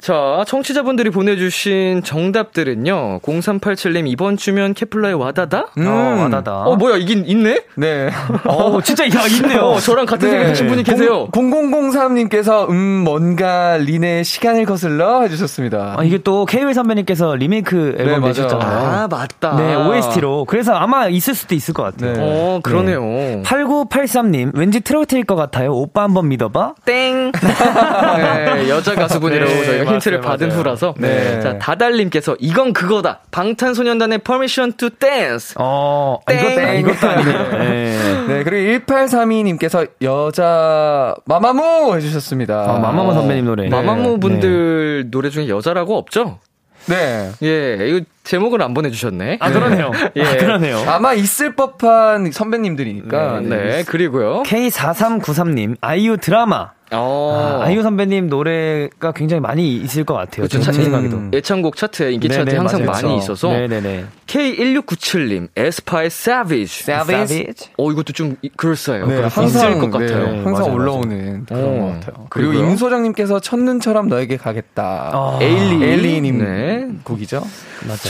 [0.00, 3.20] 자, 청취자분들이 보내주신 정답들은요.
[3.20, 5.66] 0387님 이번 주면 케플러의 와다다?
[5.76, 5.86] 음.
[5.86, 6.62] 어, 와다다.
[6.62, 7.64] 어, 뭐야, 이긴 있네?
[7.76, 8.10] 네.
[8.46, 9.60] 어, 진짜 야 있네요.
[9.60, 11.28] 어, 저랑 같은 생각하신 분이 계세요.
[11.32, 15.96] 0003님께서 음 뭔가 린의 시간을 거슬러 해주셨습니다.
[15.98, 18.28] 아, 이게 또 KW 선배님께서 리메이크 앨범 네.
[18.28, 18.78] 내셨잖아요.
[18.78, 19.56] 아, 맞다.
[19.56, 20.46] 네, OST로.
[20.46, 22.14] 그래서 아마 있을 수도 있을 것 같아요.
[22.14, 22.20] 네.
[22.22, 23.02] 어, 그러네요.
[23.42, 25.72] 8983님, 왠지 트로트일 것 같아요.
[25.72, 26.74] 오빠 한번 믿어봐.
[26.86, 27.32] 땡!
[28.16, 30.60] 네, 여자 가수분이라고 네, 저희가 맞아요, 힌트를 받은 맞아요.
[30.60, 30.94] 후라서.
[30.98, 31.40] 네.
[31.40, 33.20] 자, 다달님께서 이건 그거다.
[33.30, 35.54] 방탄소년단의 Permission to Dance.
[35.58, 36.68] 어, 아, 이것도, 땡.
[36.68, 37.50] 아, 이것도 아니네요.
[37.58, 38.24] 네.
[38.28, 42.54] 네, 그리고 1832님께서 여자 마마무 해주셨습니다.
[42.54, 43.68] 아, 마마무 선배님 노래.
[43.68, 46.38] 마마무 분들 노래 중에 여자라고 없죠?
[46.86, 47.30] 네.
[47.42, 49.38] 예, 이거 제목을 안 보내주셨네.
[49.40, 49.90] 아, 그러네요.
[50.16, 50.22] 예.
[50.22, 50.78] 아, 그러네요.
[50.86, 53.40] 아마 있을 법한 선배님들이니까.
[53.40, 54.42] 네, 그리고요.
[54.44, 56.70] K4393님, 아이유 드라마.
[56.92, 57.60] 어.
[57.62, 60.48] 아, 아이유 선배님 노래가 굉장히 많이 있을 것 같아요.
[60.48, 60.58] 그렇죠.
[60.58, 61.18] 제 차- 생각에도.
[61.18, 61.30] 음.
[61.32, 63.06] 예찬곡 차트에 인기 차트에 네네, 항상 맞아요.
[63.06, 64.06] 많이 있어서 네네네.
[64.26, 66.82] K1697님 에스파의 Savage.
[66.92, 67.68] Savage.
[67.78, 69.06] 어 이것도 좀 이- 그럴싸해요.
[69.06, 70.26] 네, 항상 있을 것 네, 같아요.
[70.44, 72.26] 항상 맞아요, 올라오는 그런 어, 것 같아요.
[72.28, 72.70] 그리고 그리고요.
[72.70, 75.10] 임소장님께서 첫눈처럼 너에게 가겠다.
[75.14, 75.84] 아, 에일리.
[75.84, 76.88] 에일리님 네.
[77.04, 77.40] 곡이죠.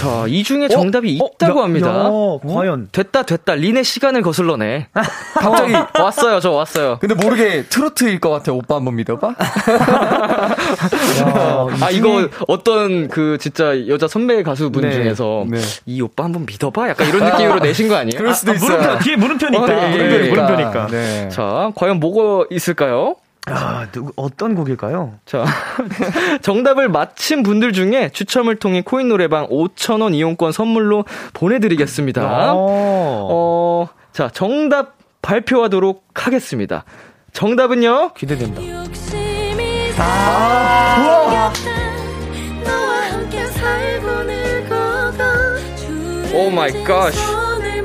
[0.00, 1.26] 자, 이 중에 정답이 어?
[1.34, 1.90] 있다고 야, 합니다.
[1.90, 2.10] 야,
[2.54, 2.88] 과연.
[2.90, 3.54] 됐다, 됐다.
[3.54, 4.86] 린의 시간을 거슬러내.
[5.34, 6.96] 갑자기 왔어요, 저 왔어요.
[7.00, 8.52] 근데 모르게 트로트일 것 같아.
[8.52, 9.34] 오빠 한번 믿어봐.
[11.82, 15.58] 아, 이거 어떤 그 진짜 여자 선배 가수분 네, 중에서 네.
[15.84, 16.88] 이 오빠 한번 믿어봐?
[16.88, 18.16] 약간 이런 느낌으로 내신 거 아니에요?
[18.18, 18.78] 그럴 수도 있어요.
[18.78, 19.62] 물음표, 뒤에 물음표니까.
[19.62, 20.86] 어, 네, 물음표, 예, 물음표니까.
[20.86, 21.28] 네.
[21.28, 23.16] 자, 과연 뭐가 있을까요?
[23.50, 25.14] 아, 누구, 어떤 곡일까요?
[25.26, 25.44] 자,
[26.42, 32.52] 정답을 맞힌 분들 중에 추첨을 통해 코인 노래방 5,000원 이용권 선물로 보내드리겠습니다.
[32.54, 33.28] 어.
[33.30, 36.84] 어, 자, 정답 발표하도록 하겠습니다.
[37.32, 38.12] 정답은요?
[38.14, 38.60] 기대된다.
[38.62, 41.52] 욕심이 생겼다
[42.64, 45.24] 너와 함께 살고 늙어가
[46.32, 47.18] Oh my gosh.
[47.18, 47.80] 손을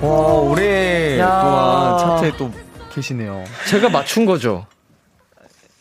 [0.00, 2.50] 와, 오랫동안 차트에 또
[2.92, 3.44] 계시네요.
[3.68, 4.66] 제가 맞춘 거죠.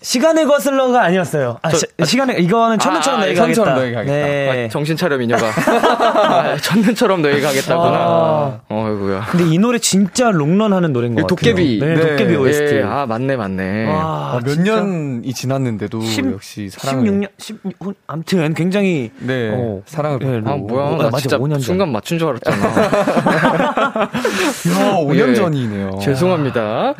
[0.05, 1.57] 시간의 거슬러가 아니었어요.
[1.63, 3.55] 아, 시, 시간의 이거는 첫눈처럼 아, 너에게 가겠다.
[3.55, 4.13] 첫눈처럼 너에게 가겠다.
[4.15, 4.65] 네.
[4.65, 5.47] 아, 정신 차려 미녀가.
[5.47, 7.97] 아, 첫눈처럼 너희 가겠다구나.
[7.97, 8.59] 아.
[8.69, 9.25] 어이구야.
[9.31, 11.55] 근데 이 노래 진짜 롱런하는 노래인 것 이거 같아요.
[11.55, 11.79] 도깨비.
[11.79, 12.01] 네, 네.
[12.01, 12.75] 도깨비 OST.
[12.75, 13.87] 예, 아 맞네 맞네.
[13.87, 13.95] 와,
[14.35, 20.19] 아, 몇 진짜 년이 지났는데도 10, 역시 사랑을 16년, 16, 아무튼 굉장히 네, 어, 사랑을
[20.21, 20.49] 예, 받고.
[20.51, 21.61] 아 뭐야 어, 나 맞아, 진짜 5년 전.
[21.61, 22.65] 순간 맞춘 줄 알았잖아.
[24.05, 25.33] 야, 5년 예.
[25.33, 25.97] 전이네요.
[25.99, 26.93] 죄송합니다.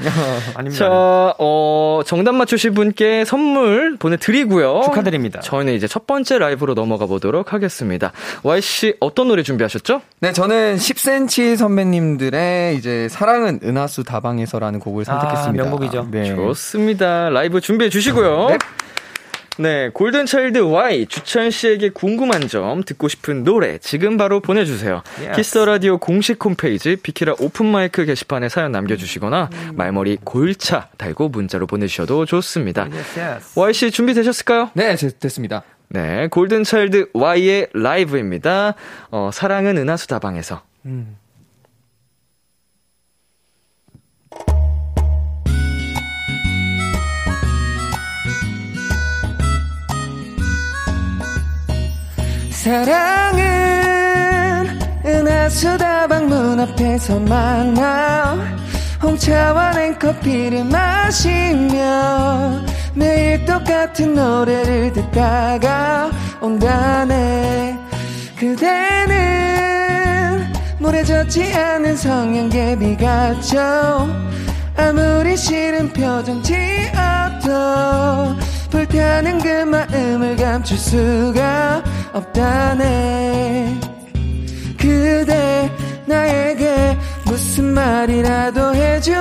[0.56, 0.86] 아닙니다.
[0.86, 4.82] 자, 어, 정답 맞추신 분께 선물 보내드리고요.
[4.86, 5.42] 축하드립니다.
[5.42, 8.12] 저희는 이제 첫 번째 라이브로 넘어가 보도록 하겠습니다.
[8.44, 10.02] Y씨, 어떤 노래 준비하셨죠?
[10.20, 15.64] 네, 저는 10cm 선배님들의 이제 사랑은 은하수 다방에서라는 곡을 선택했습니다.
[15.64, 16.08] 아, 명곡이죠.
[16.12, 16.36] 네.
[16.36, 17.30] 좋습니다.
[17.30, 18.48] 라이브 준비해 주시고요.
[18.50, 18.58] 네.
[19.58, 25.02] 네, 골든차일드 Y 주찬 씨에게 궁금한 점, 듣고 싶은 노래 지금 바로 보내주세요.
[25.22, 25.36] Yes.
[25.38, 32.26] 키스 라디오 공식 홈페이지 비키라 open mic 게시판에 사연 남겨주시거나 말머리 골차 달고 문자로 보내주셔도
[32.26, 32.90] 좋습니다.
[32.92, 33.60] Yes, yes.
[33.60, 34.72] Y 씨 준비 되셨을까요?
[34.74, 35.64] 네, 제- 됐습니다.
[35.88, 38.74] 네, 골든차일드 Y의 라이브입니다.
[39.12, 40.64] 어, 사랑은 은하수 다방에서.
[52.66, 53.44] 사랑은
[55.06, 58.36] 은하수 다방 문 앞에서 만나
[59.04, 62.64] 홍차와 냉커피를 마시며
[62.96, 66.10] 매일 똑같은 노래를 듣다가
[66.42, 67.78] 온다네.
[68.36, 69.14] 그대는
[70.80, 74.10] 모래졌지 않은 성냥개비 같죠.
[74.76, 77.46] 아무리 싫은 표정 지어도
[78.76, 83.80] 불타는 그 마음을 감출 수가 없다네.
[84.78, 85.72] 그대
[86.06, 89.14] 나에게 무슨 말이라도 해줘.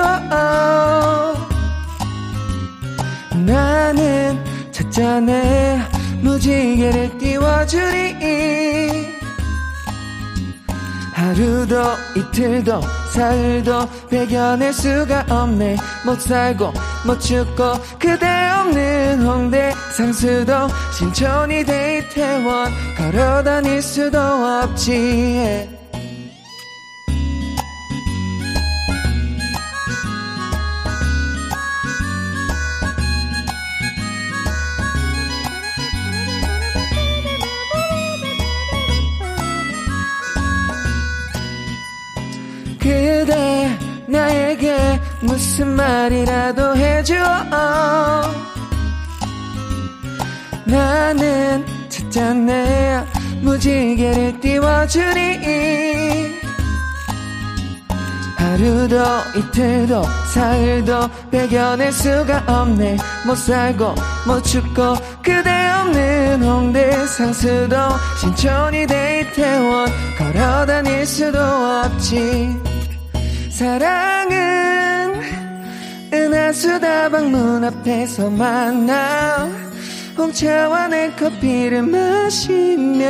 [3.45, 5.81] 나는 찾자네
[6.21, 9.14] 무지개를 띄워주리
[11.15, 11.81] 하루도
[12.17, 12.81] 이틀도
[13.13, 15.77] 사흘도 배겨낼 수가 없네.
[16.05, 16.73] 못 살고
[17.05, 18.27] 못 죽고 그대
[18.59, 19.73] 없는 홍대.
[19.95, 22.69] 상수도 신촌이 데이태원.
[22.97, 25.74] 걸어 다닐 수도 없지
[45.35, 47.13] 무슨 말이라도 해줘.
[50.63, 53.05] 나는 찾자네
[53.41, 56.39] 무지개를 띄워주리
[58.37, 58.95] 하루도
[59.35, 62.95] 이틀도 사흘도 배겨낼 수가 없네.
[63.27, 63.93] 못 살고
[64.25, 65.49] 못 죽고 그대
[65.81, 67.75] 없는 홍대 상수도
[68.21, 72.57] 신촌이 데이태원 걸어 다닐 수도 없지.
[73.51, 74.54] 사랑은
[76.15, 79.49] 은하수 다방 문 앞에서 만나
[80.17, 83.05] 홍차와 냉커피를 마시며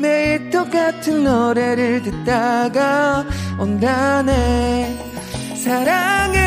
[0.00, 3.24] 매일 똑같은 노래를 듣다가
[3.58, 4.98] 온다네.
[5.64, 6.40] 사랑은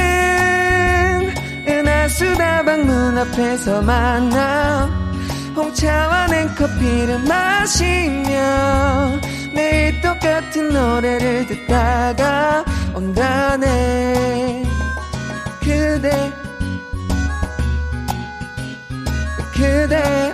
[1.66, 4.90] 은하수 다방 문 앞에서 만나
[5.56, 8.38] 홍차와 냉커피를 마시며
[9.56, 14.77] 매일 똑같은 노래를 듣다가 온다네
[15.68, 16.32] 그대
[19.54, 20.34] 그대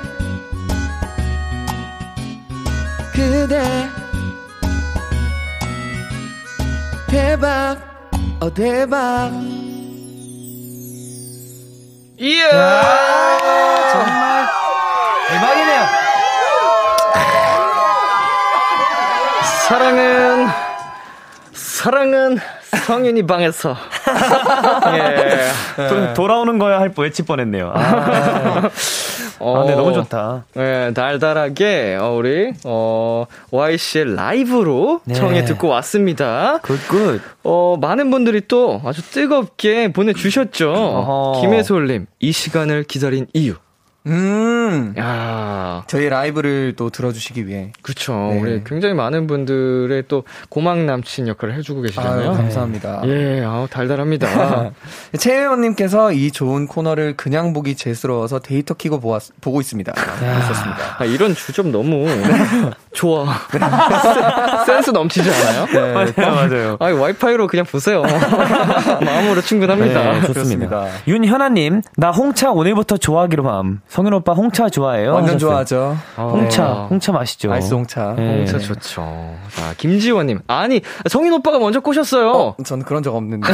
[3.12, 3.90] 그대.
[7.08, 7.78] 대박
[8.42, 9.32] 어 대박.
[13.92, 14.48] 정말
[15.30, 15.86] 대박이네요.
[19.68, 20.48] 사랑은,
[21.54, 22.40] 사랑은
[22.86, 23.76] 성인이 방에서.
[24.96, 25.88] 예.
[25.88, 27.72] 도, 돌아오는 거야 할 뻔했지 뻔했네요.
[27.74, 28.70] 아,
[29.40, 30.46] 어, 아, 네, 너무 좋다.
[30.58, 35.16] 예, 달달하게, 어, 우리, 어, Y 씨의 라이브로 네.
[35.16, 36.60] 청해 듣고 왔습니다.
[36.62, 37.22] Good good.
[37.44, 40.72] 어, 많은 분들이 또 아주 뜨겁게 보내주셨죠.
[40.72, 41.42] 어허.
[41.42, 43.56] 김혜솔님, 이 시간을 기다린 이유.
[44.06, 44.94] 음.
[44.98, 47.72] 야 저희 라이브를 또 들어주시기 위해.
[47.82, 48.14] 그쵸.
[48.14, 48.40] 네.
[48.42, 52.30] 우리 굉장히 많은 분들의 또 고막 남친 역할을 해주고 계시잖아요.
[52.32, 53.02] 아유, 감사합니다.
[53.06, 54.72] 예, 아우, 달달합니다.
[55.18, 59.94] 최혜원님께서 이 좋은 코너를 그냥 보기 재스러워서 데이터 키고 보았, 보고 있습니다.
[59.94, 60.78] 있었습니다.
[61.00, 62.06] 아, 이런 주점 너무
[62.94, 63.26] 좋아.
[64.66, 65.66] 센스 넘치지 않아요?
[65.68, 66.78] 네, 맞아요, 맞아요.
[66.80, 68.02] 아, 와이파이로 그냥 보세요.
[68.04, 70.20] 마음으로 충분합니다.
[70.20, 70.88] 네, 좋습니다.
[71.08, 73.82] 윤현아님, 나 홍차 오늘부터 좋아하기로 함.
[73.94, 75.14] 성현 오빠 홍차 좋아해요?
[75.14, 75.50] 완전 하셨어요.
[75.52, 75.98] 좋아하죠.
[76.18, 77.54] 홍차, 아, 홍차 맛있죠.
[77.54, 78.16] 아이스 홍차.
[78.18, 78.38] 네.
[78.38, 79.36] 홍차 좋죠.
[79.52, 80.40] 자, 김지원님.
[80.48, 82.32] 아니, 성인 오빠가 먼저 꼬셨어요.
[82.32, 83.48] 어, 전 그런 적 없는데.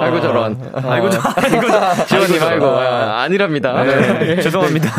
[0.00, 0.58] 아이고, 저런.
[0.74, 2.04] 아이고, 저, 아이고, 저.
[2.06, 3.84] 지원님, 아이고, 아, 아니랍니다.
[3.84, 4.90] 네, 죄송합니다.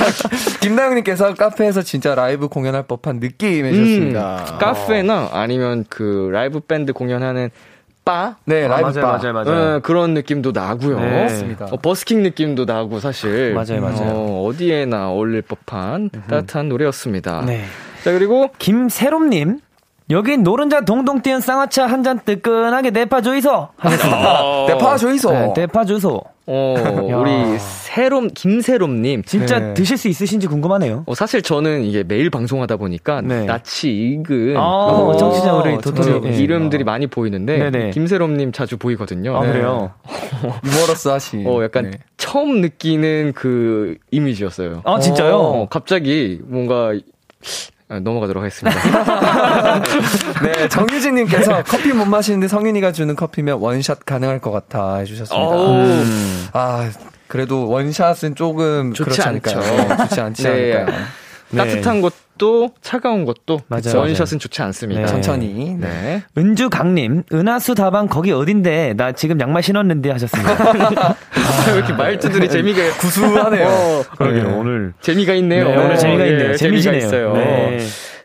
[0.62, 4.36] 김다영님께서 카페에서 진짜 라이브 공연할 법한 느낌 해주셨습니다.
[4.54, 7.50] 음, 카페나 아니면 그 라이브 밴드 공연하는
[8.08, 8.36] 바?
[8.46, 9.18] 네, 아, 라이브 맞아요, 바.
[9.18, 9.76] 맞아요, 맞아요.
[9.76, 10.98] 어, 그런 느낌도 나고요.
[10.98, 11.22] 네.
[11.24, 11.66] 맞습니다.
[11.66, 14.12] 어, 버스킹 느낌도 나고 사실 맞아요, 맞아요.
[14.14, 17.42] 어, 어디에나 어울릴 법한 따뜻한 노래였습니다.
[17.44, 17.64] 네.
[18.04, 19.58] 자 그리고 김세롬 님,
[20.10, 24.66] 여긴 노른자 동동 띄운 쌍화차 한 잔 뜨끈하게 내파 조이소 하셨습니다.
[24.66, 25.30] 대파 조이소.
[25.32, 26.22] 네, 대파 주소.
[26.46, 26.74] 어,
[27.10, 27.16] 야.
[27.18, 29.24] 우리 세롬 김세롬님.
[29.24, 29.74] 진짜 네.
[29.74, 31.02] 드실 수 있으신지 궁금하네요.
[31.06, 33.44] 어, 사실 저는 이게 매일 방송하다 보니까 네.
[33.44, 36.38] 낯이 익은 아, 그 청취자 우리 어, 도토리.
[36.38, 37.90] 이름들이 많이 보이는데 네네.
[37.90, 39.36] 김세롬님 자주 보이거든요.
[39.36, 39.52] 아, 네.
[39.52, 39.90] 그래요?
[40.64, 41.44] 유머러스 하시.
[41.46, 41.98] 어, 약간 네.
[42.16, 44.80] 처음 느끼는 그 이미지였어요.
[44.84, 45.36] 아, 진짜요?
[45.36, 46.98] 어, 갑자기 뭔가 아,
[47.88, 48.78] 넘어가도록 하겠습니다.
[50.42, 55.56] 네, 정유진님께서 커피 못 마시는데 성윤이가 주는 커피면 원샷 가능할 것 같아 해주셨습니다.
[56.52, 56.90] 아,
[57.28, 59.58] 그래도 원샷은 조금 좋지 그렇지 않을까요?
[59.58, 59.96] 않죠.
[60.08, 60.74] 좋지 않지 네.
[60.74, 60.96] 않을까요?
[61.50, 61.58] 네.
[61.58, 65.00] 따뜻한 것도 차가운 것도 맞아요, 원샷은 좋지 않습니다.
[65.02, 65.06] 네.
[65.06, 65.76] 천천히.
[65.78, 65.88] 네.
[65.88, 66.22] 네.
[66.36, 68.94] 은주 강님, 은하수 다방 거기 어딘데?
[68.96, 71.14] 나 지금 양말 신었는데 하셨습니다.
[71.68, 73.66] 왜 이렇게 말투들이 재미가 구수하네요.
[73.66, 74.92] 어, 그러게요, 오늘.
[75.00, 75.68] 재미가 있네요.
[75.68, 76.50] 네, 오늘 재미가 있네요.
[76.50, 77.00] 예, 재미지네요.
[77.00, 77.32] 재미가 있어요.
[77.34, 77.78] 네.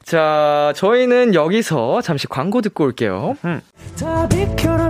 [0.03, 3.35] 자, 저희는 여기서 잠시 광고 듣고 올게요.
[3.99, 4.89] 다 비켜라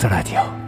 [0.00, 0.59] 키스 더 라디오.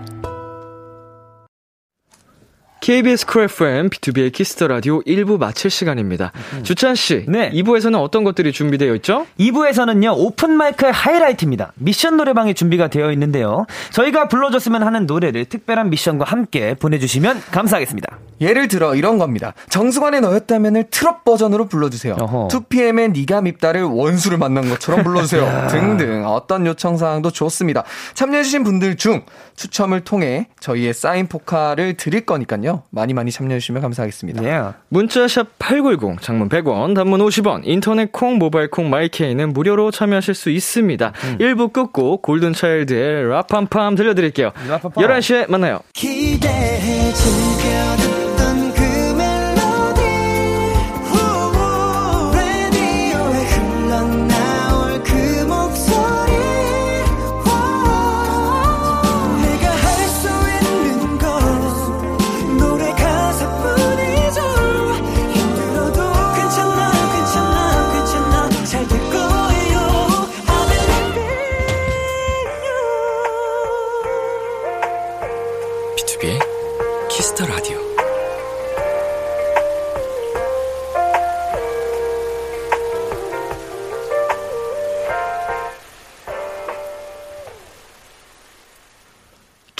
[2.82, 6.32] KBS 쿨 FM, 비투비의 키스 더 라디오 1부 마칠 시간입니다.
[6.64, 7.48] 주찬 씨, 네.
[7.52, 9.24] 2부에서는 어떤 것들이 준비되어 있죠?
[9.38, 11.74] 2부에서는요, 오픈 마이크의 하이라이트입니다.
[11.76, 13.66] 미션 노래방이 준비가 되어 있는데요.
[13.92, 18.18] 저희가 불러줬으면 하는 노래를 특별한 미션과 함께 보내주시면 감사하겠습니다.
[18.40, 19.54] 예를 들어 이런 겁니다.
[19.70, 22.16] 정승환의 너였다면을 트롯 버전으로 불러주세요.
[22.18, 22.48] 어허.
[22.48, 25.68] 2PM의 니가 밉다를 원수를 만난 것처럼 불러주세요.
[25.70, 27.84] 등등 어떤 요청 사항도 좋습니다.
[28.14, 29.22] 참여해주신 분들 중
[29.54, 32.71] 추첨을 통해 저희의 사인 포카를 드릴 거니까요.
[32.90, 34.44] 많이 많이 참여해주시면 감사하겠습니다.
[34.44, 34.72] 예.
[34.88, 40.50] 문자 샵 8910, 장문 100원, 단문 50원, 인터넷 콩, 모바일 콩, 마이케이는 무료로 참여하실 수
[40.50, 41.12] 있습니다.
[41.38, 44.52] 1부 끝고 골든차일드의 라팜팜 들려드릴게요.
[44.68, 45.02] 라팜팜.
[45.04, 45.80] 11시에 만나요.
[45.94, 47.12] 기대해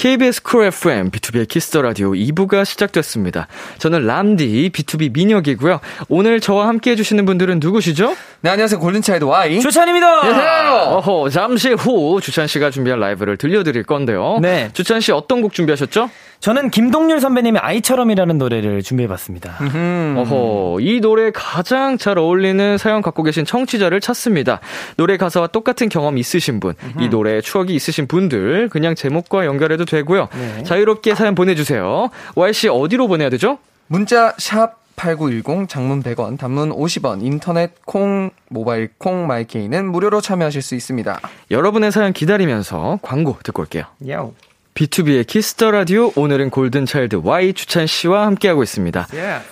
[0.03, 3.47] KBS 쿨 FM, 비투비의 키스 더 라디오 2부가 시작됐습니다.
[3.79, 5.79] 저는 람디, B2B 민혁이고요.
[6.09, 8.17] 오늘 저와 함께 해주시는 분들은 누구시죠?
[8.41, 8.81] 네, 안녕하세요.
[8.81, 9.61] 골든차일드 Y.
[9.61, 10.97] 주찬입니다!
[10.97, 14.41] 어허, 잠시 후 주찬 씨가 준비한 라이브를 들려드릴 건데요.
[14.43, 14.71] 네.
[14.73, 16.11] 주찬 씨 어떤 곡 준비하셨죠?
[16.42, 19.59] 저는 김동률 선배님의 아이처럼이라는 노래를 준비해봤습니다.
[20.16, 24.59] 어허, 이 노래에 가장 잘 어울리는 사연 갖고 계신 청취자를 찾습니다.
[24.96, 30.28] 노래 가사와 똑같은 경험 있으신 분, 이 노래에 추억이 있으신 분들, 그냥 제목과 연결해도 되고요.
[30.64, 32.11] 자유롭게 사연 보내주세요.
[32.35, 33.59] Y씨 어디로 보내야 되죠?
[33.87, 40.74] 문자 샵 8910 장문 100원, 단문 50원, 인터넷 콩, 모바일 콩, 마이케이는 무료로 참여하실 수
[40.74, 41.20] 있습니다.
[41.52, 43.85] 여러분의 사연 기다리면서 광고 듣고 올게요.
[44.09, 44.33] 야우.
[44.75, 49.07] 비투비의 키스 더 라디오 오늘은 골든 차일드 Y 주찬 씨와 함께하고 있습니다.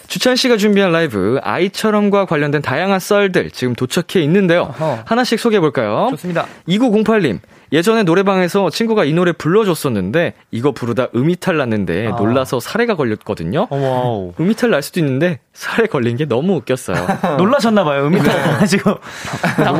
[0.06, 4.62] 주찬 씨가 준비한 라이브 아이처럼과 관련된 다양한 썰들 지금 도착해 있는데요.
[4.62, 5.02] 어허.
[5.04, 6.08] 하나씩 소개해 볼까요?
[6.12, 6.46] 좋습니다.
[6.68, 7.40] 2908님
[7.72, 12.16] 예전에 노래방에서 친구가 이 노래 불러줬었는데 이거 부르다 음이탈 났는데 아.
[12.16, 13.68] 놀라서 살해가 걸렸거든요.
[13.70, 14.32] 어머.
[14.40, 16.96] 음이탈 날 수도 있는데 살해 걸린 게 너무 웃겼어요.
[17.38, 18.06] 놀라셨나봐요.
[18.06, 18.94] 음이탈 지금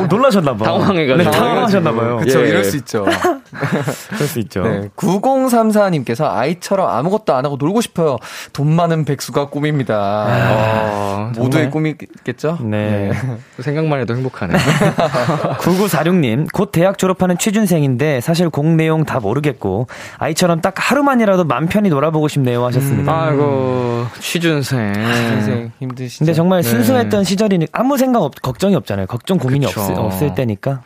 [0.09, 0.63] 놀라셨나봐.
[0.63, 1.29] 당황해가지고.
[1.29, 2.17] 네, 당황하셨나봐요.
[2.17, 2.49] 그쵸, 예.
[2.49, 3.05] 이럴 수 있죠.
[4.09, 4.63] 그럴 수 있죠.
[4.63, 4.89] 네.
[4.95, 8.17] 9034님께서 아이처럼 아무것도 안 하고 놀고 싶어요.
[8.53, 9.95] 돈 많은 백수가 꿈입니다.
[9.97, 11.71] 아, 모두의 정말?
[11.71, 12.59] 꿈이겠죠?
[12.61, 13.11] 네.
[13.59, 14.53] 생각만 해도 행복하네.
[15.59, 21.67] 9946님, 곧 대학 졸업하는 취준생 인데 사실 공 내용 다 모르겠고 아이처럼 딱 하루만이라도 맘
[21.67, 23.25] 편히 놀아보고 싶네요 하셨습니다.
[23.25, 24.93] 아이고 취준생.
[25.33, 26.19] 인생 힘드시죠?
[26.19, 26.69] 근데 정말 네.
[26.69, 29.07] 순수했던 시절이니 아무 생각 없, 걱정이 없잖아요.
[29.07, 29.81] 걱정 고민이 그쵸.
[29.81, 30.81] 없을, 없을 때니까.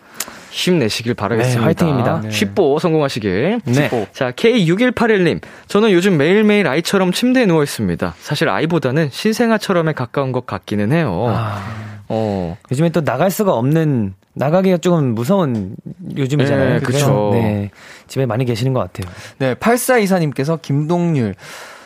[0.51, 1.59] 힘내시길 바라겠습니다.
[1.59, 2.21] 네, 화이팅입니다.
[2.21, 2.31] 네.
[2.31, 3.59] 쉽보 성공하시길.
[3.65, 4.07] 네.
[4.13, 5.41] 자, K6181님.
[5.67, 8.15] 저는 요즘 매일매일 아이처럼 침대에 누워 있습니다.
[8.19, 11.25] 사실 아이보다는 신생아처럼에 가까운 것 같기는 해요.
[11.27, 11.61] 아,
[12.07, 12.57] 어.
[12.71, 15.75] 요즘에 또 나갈 수가 없는 나가기가 조금 무서운
[16.15, 16.73] 요즘이잖아요.
[16.75, 17.31] 네, 그쵸.
[17.33, 17.71] 네.
[18.07, 19.11] 집에 많이 계시는 것 같아요.
[19.39, 21.35] 네, 8424님께서 김동률.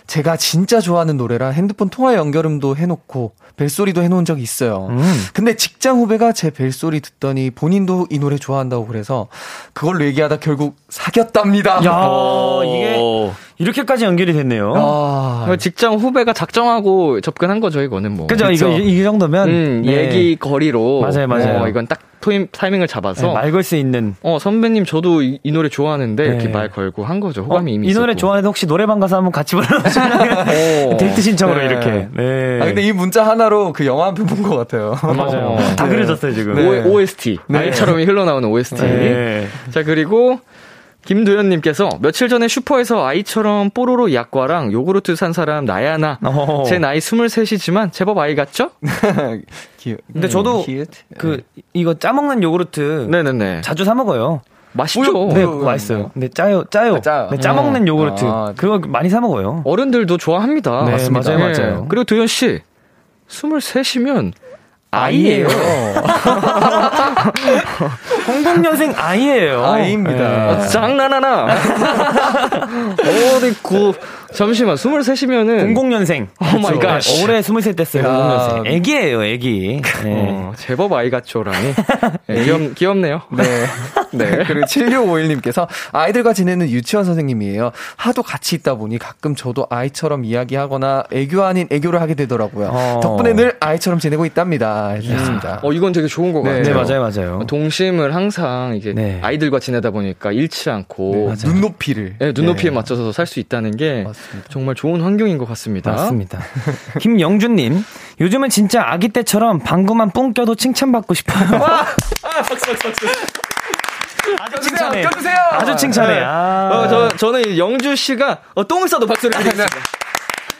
[0.09, 4.87] 제가 진짜 좋아하는 노래라 핸드폰 통화 연결음도 해놓고 벨소리도 해놓은 적이 있어요.
[4.89, 5.03] 음.
[5.33, 9.27] 근데 직장 후배가 제 벨소리 듣더니 본인도 이 노래 좋아한다고 그래서
[9.73, 11.85] 그걸로 얘기하다 결국 사귀었답니다.
[11.85, 12.63] 야, 어.
[12.65, 12.88] 이게
[13.60, 14.74] 이렇게까지 연결이 됐네요.
[14.76, 18.28] 아, 직장 후배가 작정하고 접근한 거죠, 이거는 뭐.
[18.28, 18.49] 그죠?
[18.51, 20.05] 이거 이, 이 정도면 음, 네.
[20.05, 21.01] 얘기 거리로.
[21.01, 21.64] 맞아요, 맞아요.
[21.64, 23.28] 어, 이건 딱 토임, 타이밍을 잡아서.
[23.28, 26.30] 네, 말 걸 수 있는 어, 선배님 저도 이, 이 노래 좋아하는데 네.
[26.30, 27.41] 이렇게 말 걸고 한 거죠.
[27.41, 28.20] 어, 호감이 이미 이 노래 있었고.
[28.20, 30.12] 좋아하는데 혹시 노래방 가서 한번 같이 불러주시면
[30.93, 30.97] 어.
[30.97, 31.66] 데이트 신청으로 네.
[31.66, 32.07] 이렇게.
[32.16, 32.60] 네.
[32.62, 34.95] 아, 근데 이 문자 하나로 그 영화 한 편 본 것 같아요.
[35.03, 35.47] 맞아요.
[35.49, 35.57] 어.
[35.76, 35.89] 다 네.
[35.89, 36.55] 그려졌어요 지금.
[36.55, 36.84] 네.
[36.86, 38.82] O, s t 아이처럼 흘러나오는 OST.
[38.82, 39.47] 네.
[39.72, 40.39] 자, 그리고
[41.05, 46.19] 김도현님께서 며칠 전에 슈퍼에서 아이처럼 뽀로로 약과랑 요구르트 산 사람 나야 나.
[46.23, 46.63] 어.
[46.67, 48.71] 제 나이 23이지만 제법 아이 같죠?
[49.77, 50.87] 기- 근데 저도 키읔?
[51.17, 51.41] 그
[51.73, 53.61] 이거 짜먹는 요구르트 네네네.
[53.61, 54.41] 자주 사 먹어요.
[54.73, 55.01] 맛있죠?
[55.11, 56.11] 뿌요- 네, 뿌요- 그거 맛있어요.
[56.13, 56.95] 근데 짜요, 짜요.
[56.95, 57.29] 아, 짜요.
[57.31, 57.87] 네, 짜먹는 어.
[57.87, 58.25] 요구르트.
[58.25, 58.53] 아.
[58.55, 59.63] 그거 많이 사 먹어요.
[59.65, 60.83] 어른들도 좋아합니다.
[60.85, 61.31] 네, 맞습니다.
[61.31, 61.57] 맞아요, 예.
[61.59, 61.85] 맞아요.
[61.89, 62.59] 그리고 도현 씨,
[63.29, 64.33] 23이면
[64.91, 65.47] 아이예요.
[68.27, 69.63] 00년생 아이예요.
[69.65, 70.23] 아이입니다.
[70.23, 71.45] 아, 장난하나?
[73.35, 73.93] 어디 구
[74.34, 76.27] 잠시만 23이면은 00년생.
[76.39, 77.01] oh my god.
[77.23, 78.03] 올해 23 됐어요.
[78.03, 78.61] 야.
[78.63, 78.67] 00년생.
[78.67, 79.82] 애기예요, 애기.
[80.03, 80.27] 네.
[80.30, 81.73] 어, 제법 아이 같죠라니.
[82.27, 83.21] 네, 귀엽, 귀엽네요.
[83.36, 83.43] 네.
[84.11, 84.43] 네.
[84.47, 87.71] 그리고 7651님께서 아이들과 지내는 유치원 선생님이에요.
[87.95, 92.69] 하도 같이 있다 보니 가끔 저도 아이처럼 이야기하거나 애교 아닌 애교를 하게 되더라고요.
[92.71, 92.99] 어.
[93.01, 94.89] 덕분에 늘 아이처럼 지내고 있답니다.
[94.89, 95.59] 해주셨습니다.
[95.63, 96.57] 어, 이건 되게 좋은 것 네.
[96.59, 96.63] 같아요.
[96.63, 97.43] 네, 맞아요, 맞아요.
[97.47, 99.19] 동심을 항상 이제 네.
[99.21, 101.36] 아이들과 지내다 보니까 잃지 않고 맞아요.
[101.45, 102.15] 눈높이를.
[102.19, 102.75] 네, 눈높이에 네.
[102.75, 104.49] 맞춰서 살 수 있다는 게 맞 습니다.
[104.49, 105.91] 정말 좋은 환경인 것 같습니다.
[105.91, 106.39] 맞습니다.
[106.99, 107.84] 김영준님,
[108.22, 111.65] 요즘은 진짜 아기 때처럼 방구만 뿡 껴도 칭찬받고 싶어요.
[114.39, 115.01] 아주 칭찬해.
[115.01, 115.36] 껴주세요.
[115.51, 116.15] 아주 칭찬해.
[116.15, 116.24] 네.
[116.24, 116.70] 아.
[116.72, 119.76] 어, 저, 저는 영주 씨가 어, 똥을 싸도 박수를 드리겠습니다.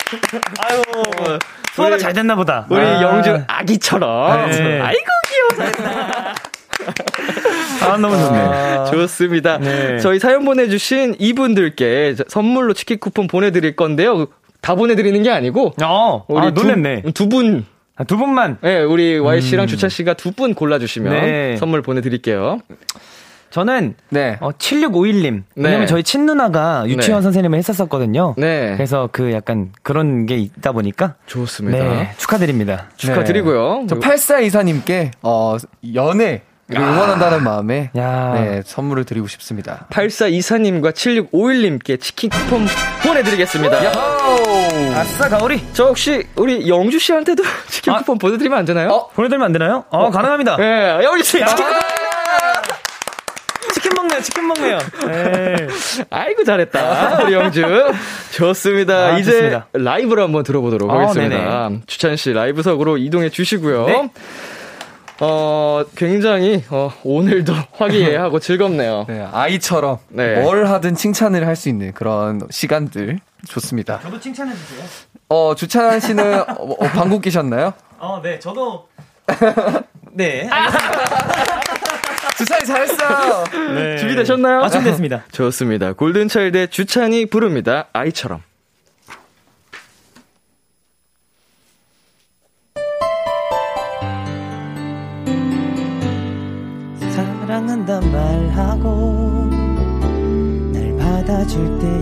[0.68, 0.82] 아유,
[1.74, 2.66] 소화가 잘 됐나 보다.
[2.70, 3.01] 우리 아.
[3.01, 4.49] 영주 아기처럼.
[4.49, 4.82] 네.
[4.82, 6.34] 아이고, 귀여워.
[7.82, 8.91] 아, 너무 좋네.
[8.91, 9.57] 좋습니다.
[9.57, 9.99] 네.
[9.99, 14.27] 저희 사연 보내주신 이분들께 저- 선물로 치킨 쿠폰 보내드릴 건데요.
[14.61, 15.73] 다 보내드리는 게 아니고.
[15.84, 17.03] 어, 아, 놀랬네.
[17.03, 17.65] 두, 두 분.
[17.95, 18.57] 아, 두 분만.
[18.61, 21.57] 네, 우리 Y씨랑 주찬 씨가 두 분 골라주시면 네.
[21.57, 22.59] 선물 보내드릴게요.
[23.49, 24.38] 저는 네.
[24.41, 25.43] 어, 7651님.
[25.55, 25.86] 왜냐면 네.
[25.88, 27.23] 저희 친누나가 유치원 네.
[27.23, 28.36] 선생님을 했었었거든요.
[28.38, 28.73] 네.
[28.75, 31.15] 그래서 그 약간 그런 게 있다 보니까.
[31.25, 31.77] 좋습니다.
[31.84, 32.11] 네.
[32.17, 32.86] 축하드립니다.
[32.97, 33.86] 축하드리고요.
[33.89, 35.57] 저 8424님께, 어,
[35.95, 36.43] 연애.
[36.70, 38.32] 를 응원한다는 마음에 야.
[38.36, 39.88] 네, 선물을 드리고 싶습니다.
[39.89, 42.67] 8424님과 7651님께 치킨 쿠폰
[43.01, 43.76] 보내드리겠습니다.
[44.95, 45.61] 아싸, 가오리.
[45.74, 47.97] 저 혹시 우리 영주 씨한테도 치킨 아.
[47.97, 48.89] 쿠폰 보내드리면 안 되나요?
[48.89, 49.07] 어?
[49.09, 49.86] 보내드리면 안 되나요?
[49.89, 50.57] 어, 가능합니다.
[50.57, 51.38] 네, 영주 씨.
[51.39, 51.80] 치킨 쿠폰.
[53.74, 54.78] 치킨 먹네요, 치킨 먹네요.
[55.07, 55.55] 네.
[56.11, 57.63] 아이고 잘했다 우리 영주
[58.32, 59.67] 좋습니다 아, 이제 좋습니다.
[59.74, 64.09] 라이브로 한번 들어보도록 어, 하겠습니다 주찬 씨 라이브석으로 이동해 주시고요 네.
[65.22, 70.41] 어 굉장히 어, 오늘도 화기애애하고 즐겁네요 네, 아이처럼 네.
[70.41, 73.99] 뭘 하든 칭찬을 할 수 있는 그런 시간들 좋습니다.
[74.01, 74.82] 저도 칭찬해 주세요.
[75.30, 77.74] 어, 주찬 씨는 어, 어, 방구 끼셨나요?
[77.97, 78.88] 어, 네, 저도.
[80.13, 80.49] 네.
[82.38, 83.43] 주찬이 잘했어요.
[83.76, 83.97] 네.
[83.97, 84.61] 준비되셨나요?
[84.61, 85.24] 아, 준비됐습니다.
[85.34, 88.41] 좋습니다 골든차일드의 주찬이 부릅니다 아이처럼
[97.89, 99.49] 사랑한단 말하고
[100.71, 102.01] 날 받아줄 때에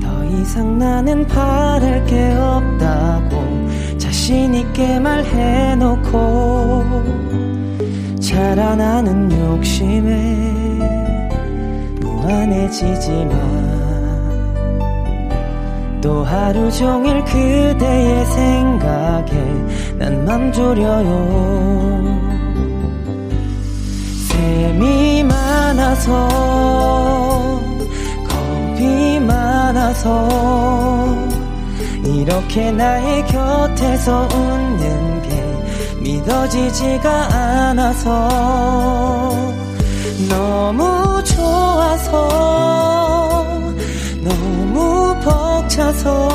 [0.00, 6.84] 더 이상 나는 바랄 게 없다고 자신 있게 말해놓고
[8.20, 10.78] 자라나는 욕심에
[12.00, 13.58] 무한해지지만
[16.00, 19.32] 또 하루 종일 그대의 생각에
[19.98, 21.97] 난 맘 졸여요
[24.58, 26.28] 셈이 많아서
[28.26, 30.28] 겁이 많아서
[32.04, 35.30] 이렇게 나의 곁에서 웃는 게
[36.00, 37.08] 믿어지지가
[37.68, 38.28] 않아서
[40.28, 42.26] 너무 좋아서
[44.24, 46.28] 너무 벅차서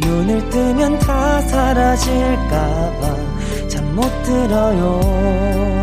[0.00, 3.16] 눈을 뜨면 다 사라질까봐
[3.68, 5.79] 잠 못 들어요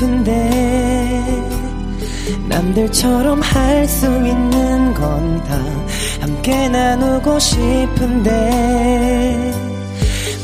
[0.00, 1.20] 싶은데
[2.48, 5.56] 남들처럼 할 수 있는 건 다
[6.20, 8.30] 함께 나누고 싶은데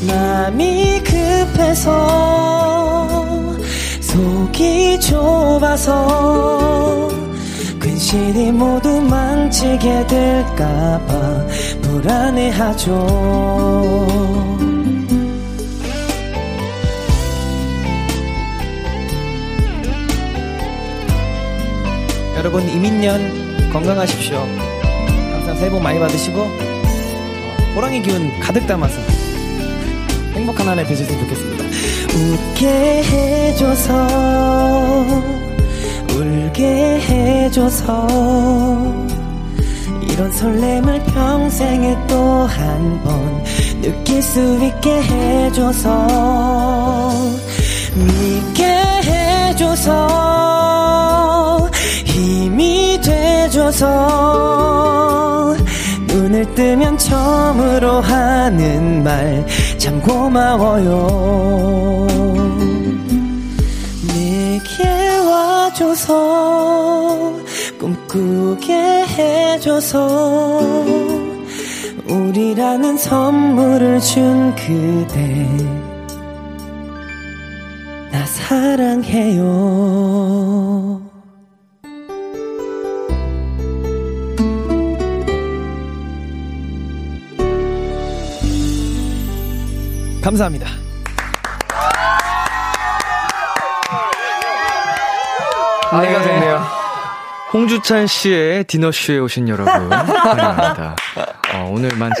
[0.07, 1.87] 마음이 급해서
[4.01, 5.97] 속이 좁아서
[7.79, 11.45] 근실이 모두 망치게 될까봐
[11.81, 12.97] 불안해하죠
[22.47, 24.37] 여러분 이민년 건강하십시오.
[25.33, 28.95] 항상 새해 복 많이 받으시고 어, 호랑이 기운 가득 담아서
[30.31, 31.65] 행복한 한 해 되셨으면 좋겠습니다.
[32.15, 34.07] 웃게 해줘서
[36.15, 36.63] 울게
[37.01, 38.07] 해줘서
[40.09, 43.43] 이런 설렘을 평생에 또 한 번
[43.81, 46.07] 느낄 수 있게 해줘서
[53.67, 55.55] 돼줘서
[56.07, 59.45] 눈을 뜨면 처음으로 하는 말
[59.87, 62.07] 참 고마워요.
[64.07, 67.37] 내게 와줘서
[67.79, 70.59] 꿈꾸게 해줘서
[72.09, 75.47] 우리라는 선물을 준 그대
[78.11, 79.47] 나 사랑해요
[90.27, 90.67] 감사합니다.
[95.89, 96.61] 아이가 됐네요.
[97.53, 100.95] 홍주찬 씨의 디너쇼에 오신 여러분 환영합니다.
[101.55, 102.11] 어, 오늘만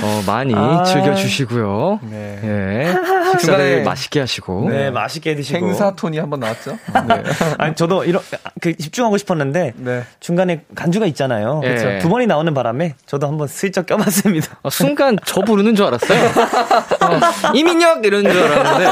[0.00, 0.84] 어, 많이 아.
[0.84, 1.98] 즐겨주시고요.
[2.04, 2.40] 네.
[2.44, 2.94] 예,
[3.38, 5.58] 식사를 중간에 맛있게 하시고 네, 맛있게 드시고.
[5.66, 6.78] 행사 톤이 한번 나왔죠?
[7.08, 7.22] 네.
[7.58, 8.22] 아니, 저도 이런,
[8.60, 10.02] 그, 집중하고 싶었는데, 네.
[10.20, 11.60] 중간에 간주가 있잖아요.
[11.64, 11.74] 예.
[11.74, 11.98] 그쵸.
[12.00, 14.58] 두 번이 나오는 바람에, 저도 한번 슬쩍 껴봤습니다.
[14.62, 16.18] 어, 순간 저 부르는 줄 알았어요.
[16.26, 18.86] 어, 이민혁 이런 줄 알았는데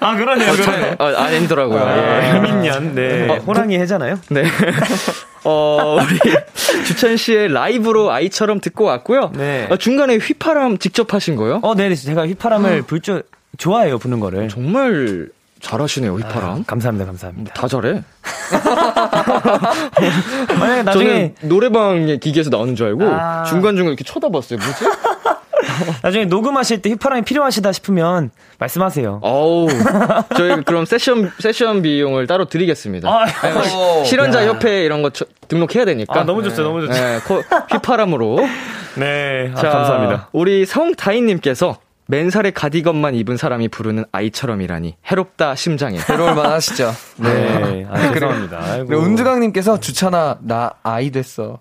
[0.00, 0.50] 아, 그러네요,
[0.98, 1.80] 어, 어, 아니더라고요.
[1.80, 2.36] 예.
[2.36, 3.28] 이민년, 네.
[3.28, 4.18] 어, 호랑이 해잖아요.
[4.30, 4.44] 네.
[5.44, 6.18] 어, 우리
[6.84, 9.30] 주찬 씨의 라이브로 아이처럼 듣고 왔고요.
[9.34, 9.68] 네.
[9.70, 11.60] 어, 중간에 휘파람 직접 하신 거요?
[11.62, 13.15] 어, 네, 제가 휘파람을 불 줄,
[13.58, 14.48] 좋아해요, 부는 거를.
[14.48, 15.28] 정말
[15.60, 16.50] 잘하시네요, 휘파람.
[16.50, 17.52] 아, 감사합니다, 감사합니다.
[17.54, 18.02] 다 잘해.
[20.58, 23.44] 만약에 나중에, 저는 노래방의 기계에서 나오는 줄 알고 아.
[23.44, 24.58] 중간중간 이렇게 쳐다봤어요.
[24.58, 24.84] 뭐지?
[26.02, 29.20] 나중에 녹음하실 때 휘파람이 필요하시다 싶으면 말씀하세요.
[29.22, 29.68] 어우,
[30.36, 33.08] 저희 그럼 세션, 세션 비용을 따로 드리겠습니다.
[33.08, 33.24] 아,
[34.00, 34.04] 오.
[34.04, 34.48] 실현자 야.
[34.48, 36.20] 협회 이런 거 저- 등록해야 되니까.
[36.20, 36.92] 아, 너무 좋죠, 너무 좋죠.
[36.92, 38.38] 네, 코- 휘파람으로.
[38.96, 40.28] 네, 아, 자, 감사합니다.
[40.32, 41.78] 우리 성다인님께서
[42.08, 45.98] 맨살에 가디건만 입은 사람이 부르는 아이처럼이라니 해롭다 심장에.
[45.98, 46.92] 괴로울만 하시죠.
[47.18, 48.58] 네, 아, 죄송합니다.
[48.62, 48.86] 아이고.
[48.86, 51.60] 그리고 은주강님께서 주찬아, 나 아이 됐어.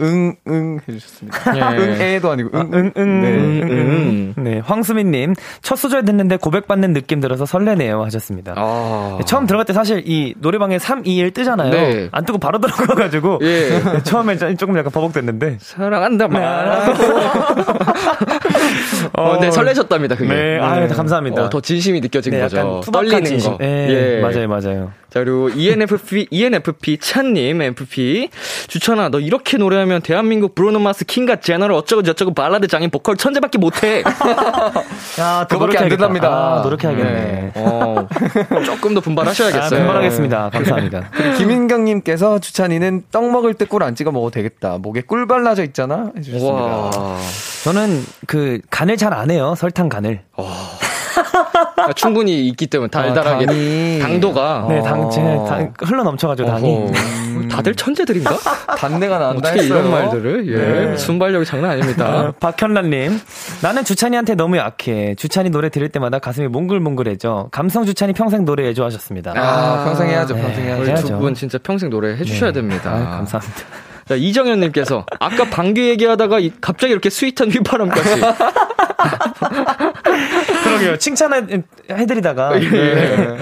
[0.00, 1.56] 응, 응 해주셨습니다.
[1.56, 1.60] 예.
[1.78, 3.28] 응, 에도 아니고, 응, 응, 응, 네.
[3.62, 4.34] 응, 응.
[4.42, 8.02] 네, 황수민님, 첫 소절 듣는데 고백받는 느낌 들어서 설레네요.
[8.04, 8.54] 하셨습니다.
[8.56, 9.16] 아.
[9.18, 11.70] 네, 처음 들어갈 때 사실 이 노래방에 3, 2, 1 뜨잖아요.
[11.70, 12.08] 네.
[12.12, 13.38] 안 뜨고 바로 들어가가지고.
[13.42, 13.68] 예.
[13.80, 15.58] 네, 처음에 좀- 조금 약간 버벅댔는데.
[15.60, 16.40] 사랑한다 말.
[19.14, 20.32] 어, 네, 설레셨답니다, 그게.
[20.34, 21.44] 네, 아유, 감사합니다.
[21.44, 22.56] 어, 더 진심이 느껴진 네, 거죠.
[22.58, 23.52] 약간 떨리는 진심.
[23.52, 23.58] 거.
[23.58, 24.20] 네, 예.
[24.20, 24.92] 맞아요, 맞아요.
[25.10, 28.28] 자, 그리고 ENFP, ENFP 찬님, FP.
[28.68, 34.02] 주천아, 너 이렇게 노래하면 대한민국 브루노마스 킹과 제너럴 어쩌고 저쩌고 발라드 장인 보컬 천재밖에 못해.
[35.18, 35.88] 야, 또 그거밖에 안.
[35.88, 36.28] 된답니다.
[36.28, 37.10] 아, 노력해야겠네.
[37.10, 37.52] 네.
[37.56, 38.06] 어,
[38.64, 39.80] 조금 더 아, 분발하셔야겠어요.
[39.80, 40.50] 분발하겠습니다.
[40.50, 41.10] 감사합니다.
[41.38, 44.78] 김인경님께서 주찬이는 떡 먹을 때 꿀 안 찍어 먹어도 되겠다.
[44.78, 46.10] 목에 꿀 발라져 있잖아.
[46.16, 46.52] 해주셨습니다.
[46.54, 47.18] 와.
[47.64, 49.54] 저는 그 간을 잘 안 해요.
[49.56, 50.22] 설탕 간을.
[51.76, 53.44] 아, 충분히 있기 때문에 달달하게.
[53.44, 53.98] 아, 당이.
[54.00, 54.66] 당도가.
[54.68, 56.74] 네, 당, 제, 당 흘러 넘쳐가지고 당이.
[56.74, 57.48] 어허.
[57.50, 58.36] 다들 천재들인가?
[58.78, 59.78] 단내가 난다 어떻게 했어요.
[59.80, 60.48] 이런 말들을?
[60.48, 60.56] 예.
[60.90, 60.96] 네.
[60.96, 62.06] 순발력이 장난 아닙니다.
[62.28, 63.20] 어, 박현란님,
[63.62, 65.14] 나는 주찬이한테 너무 약해.
[65.16, 67.48] 주찬이 노래 들을 때마다 가슴이 몽글몽글해져.
[67.50, 69.32] 감성 주찬이 평생 노래해줘 하셨습니다.
[69.36, 70.42] 아, 평생 해야죠, 네.
[70.42, 70.80] 평생 해야죠.
[70.82, 71.06] 우리 해야죠.
[71.08, 72.60] 두분 진짜 평생 노래 해주셔야 네.
[72.60, 72.90] 됩니다.
[72.90, 73.60] 아, 감사합니다.
[74.08, 78.20] 자, 이정현님께서 아까 방귀 얘기하다가 이- 갑자기 이렇게 스윗한 휘파람까지.
[80.64, 80.96] 그러게요.
[80.98, 82.58] 칭찬해드리다가.
[82.58, 83.36] 네.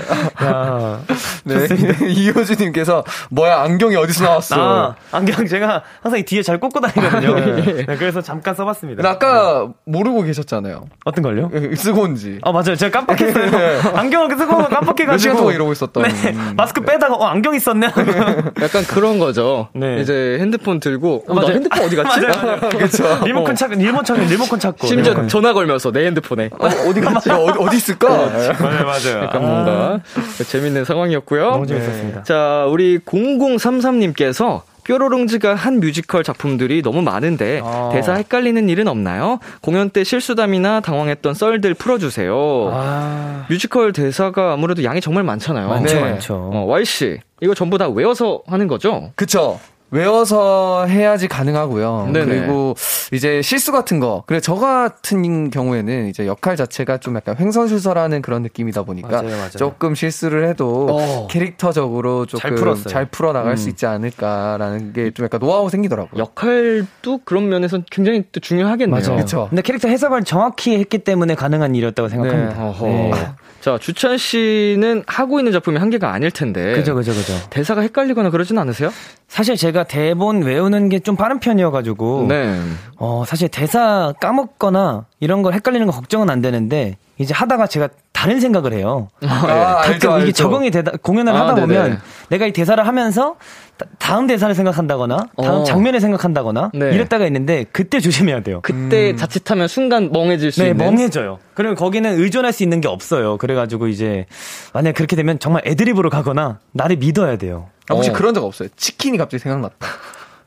[0.45, 1.01] 야.
[1.45, 1.67] 네.
[2.09, 4.57] 이효주님께서 뭐야 안경이 어디서 나왔어?
[4.59, 7.39] 아, 안경 제가 항상 이 뒤에 잘 꽂고 다니거든요.
[7.39, 7.87] 예.
[7.87, 9.03] 네, 그래서 잠깐 써봤습니다.
[9.03, 10.87] 근데 아까 모르고 계셨잖아요.
[11.05, 11.51] 어떤 걸요?
[11.77, 12.39] 쓰고 온지.
[12.43, 12.77] 아, 맞아요.
[12.77, 13.97] 제가 깜빡했어요.
[13.97, 15.07] 안경을 쓰고 깜빡해가지고.
[15.13, 16.03] 몇 시간 동안 이러고 있었던.
[16.03, 16.31] 네.
[16.31, 16.55] 음.
[16.57, 17.87] 마스크 빼다가, 어, 안경 있었네.
[18.63, 19.69] 약간 그런 거죠.
[19.75, 20.01] 네.
[20.01, 21.55] 이제 핸드폰 들고 어, 나 맞아요.
[21.55, 22.21] 핸드폰 어디 갔지?
[22.21, 22.69] 맞아요, 맞아요.
[22.71, 23.25] 그렇죠.
[23.25, 24.87] 리모컨 찾, 리모컨 찾, 리모컨 찾고.
[24.87, 25.29] 심지어 리모컨.
[25.29, 27.31] 전화 걸면서 내 핸드폰에 어, 어디 갔지?
[27.31, 28.09] 어디, 어디 있을까?
[28.09, 28.53] 맞아요,
[28.85, 29.25] 맞아요.
[29.25, 30.01] 약간 뭔가
[30.49, 31.51] 재밌는 상황이었고요.
[31.51, 32.23] 너무 재밌었습니다.
[32.25, 37.91] 자, 우리 0033님께서 뾰로롱즈가 한 뮤지컬 작품들이 너무 많은데 아.
[37.93, 39.39] 대사 헷갈리는 일은 없나요?
[39.61, 42.71] 공연 때 실수담이나 당황했던 썰들 풀어주세요.
[42.73, 45.69] 아, 뮤지컬 대사가 아무래도 양이 정말 많잖아요.
[45.69, 46.01] 많죠, 네.
[46.01, 46.51] 많죠.
[46.55, 49.13] 어, Y씨, 이거 전부 다 외워서 하는 거죠?
[49.15, 49.61] 그쵸.
[49.91, 52.11] 외워서 해야지 가능하고요.
[52.13, 52.25] 네네.
[52.27, 52.75] 그리고
[53.13, 54.23] 이제 실수 같은 거.
[54.27, 59.51] 그래 저 같은 경우에는 이제 역할 자체가 좀 약간 횡설수설하는 그런 느낌이다 보니까 맞아요, 맞아요.
[59.51, 61.27] 조금 실수를 해도 어.
[61.31, 62.85] 캐릭터적으로 조금 잘 풀었어요.
[62.85, 63.57] 잘 풀어 나갈 음.
[63.57, 66.21] 수 있지 않을까라는 게 좀 약간 노하우 생기더라고요.
[66.21, 69.01] 역할도 그런 면에서 굉장히 또 중요하겠네요.
[69.01, 69.17] 맞아요.
[69.19, 69.47] 그쵸.
[69.49, 72.55] 근데 캐릭터 해석을 정확히 했기 때문에 가능한 일이었다고 생각합니다.
[72.55, 72.61] 네.
[72.69, 72.87] 어허.
[72.87, 73.13] 네.
[73.61, 76.75] 자, 주찬 씨는 하고 있는 작품이 한 개가 아닐 텐데.
[76.75, 77.33] 그죠, 그죠, 그죠.
[77.51, 78.91] 대사가 헷갈리거나 그러진 않으세요?
[79.29, 82.27] 사실 제가 대본 외우는 게 좀 빠른 편이어가지고.
[82.29, 82.59] 네.
[82.97, 88.41] 어, 사실 대사 까먹거나 이런 걸 헷갈리는 거 걱정은 안 되는데, 이제 하다가 제가 다른
[88.41, 89.09] 생각을 해요.
[89.23, 91.67] 아, 가끔 이게 적응이 되다, 공연을 아, 하다 네네.
[91.67, 92.01] 보면
[92.31, 93.37] 내가 이 대사를 하면서
[93.79, 95.65] 다- 다음 대사를 생각한다거나, 다음 어.
[95.65, 96.91] 장면을 생각한다거나, 네.
[96.95, 98.61] 이랬다가 있는데, 그때 조심해야 돼요.
[98.63, 100.85] 그때 자칫하면 순간 멍해질 수 네, 있는.
[100.85, 101.39] 멍해져요.
[101.55, 103.37] 그러면 거기는 의존할 수 있는 게 없어요.
[103.39, 104.27] 그래가지고 이제,
[104.73, 107.69] 만약 그렇게 되면 정말 애드립으로 가거나, 나를 믿어야 돼요.
[107.89, 108.13] 아, 혹시 어.
[108.13, 108.69] 그런 적 없어요?
[108.77, 109.87] 치킨이 갑자기 생각났다.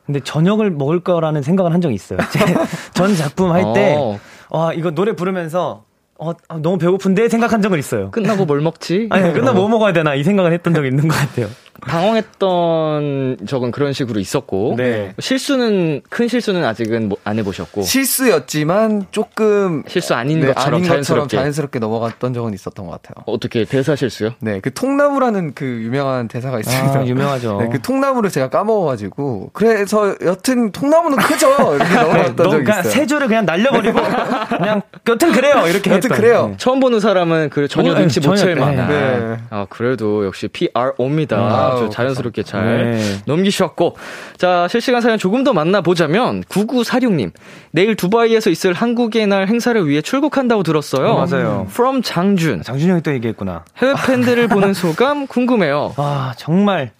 [0.06, 2.20] 근데 저녁을 먹을 거라는 생각을 한 적이 있어요.
[2.94, 4.20] 제전 작품 할 때, 어.
[4.50, 5.86] 와, 이거 노래 부르면서,
[6.20, 8.12] 어, 아, 너무 배고픈데 생각한 적은 있어요.
[8.12, 9.08] 끝나고 뭘 먹지?
[9.10, 11.48] 아니, 끝나 뭐 먹어야 되나 이 생각을 했던 적이 있는 것 같아요.
[11.82, 14.76] 당황했던 적은 그런 식으로 있었고.
[14.78, 15.13] 네.
[15.19, 17.82] 실수는, 큰 실수는 아직은 뭐- 안 해보셨고.
[17.84, 21.38] 실수였지만 조금 실수 아닌 네, 것처럼 아닌 것처럼 자연스럽게.
[21.38, 23.24] 자연스럽게 넘어갔던 적은 있었던 것 같아요.
[23.26, 24.32] 어떻게 대사 실수요?
[24.39, 26.99] 네, 그 통나무라는 그 유명한 대사가 있습니다.
[26.99, 27.57] 아, 유명하죠.
[27.61, 32.84] 네, 그 통나무를 제가 까먹어가지고 그래서 여튼 통나무는 크죠 이렇게 넘어갔던 너무 적이 있어요.
[32.91, 33.99] 세 줄을 그냥 날려버리고,
[34.57, 35.67] 그냥, 여튼 그래요.
[35.67, 36.17] 이렇게 여튼 했던.
[36.17, 36.47] 그래요.
[36.49, 36.53] 네.
[36.57, 38.88] 처음 보는 사람은 그 전혀 어, 눈치 못 전혀, 챌 만한.
[38.88, 39.38] 네.
[39.49, 41.38] 아, 그래도 역시 PRO입니다.
[41.38, 43.18] 아우, 아주 자연스럽게 잘 네.
[43.26, 43.95] 넘기셨고.
[44.38, 47.32] 자, 실시간 사연 조금 더 만나보자면, 9946님.
[47.72, 51.07] 내일 두바이에서 있을 한국의 날 행사를 위해 출국한다고 들었어요.
[51.12, 51.66] 어, 맞아요.
[51.70, 52.64] From 장준.
[52.64, 53.64] 장준이 형이 또 얘기했구나.
[53.78, 55.93] 해외 팬들을 보는 소감 궁금해요.
[55.97, 56.91] 와, 정말.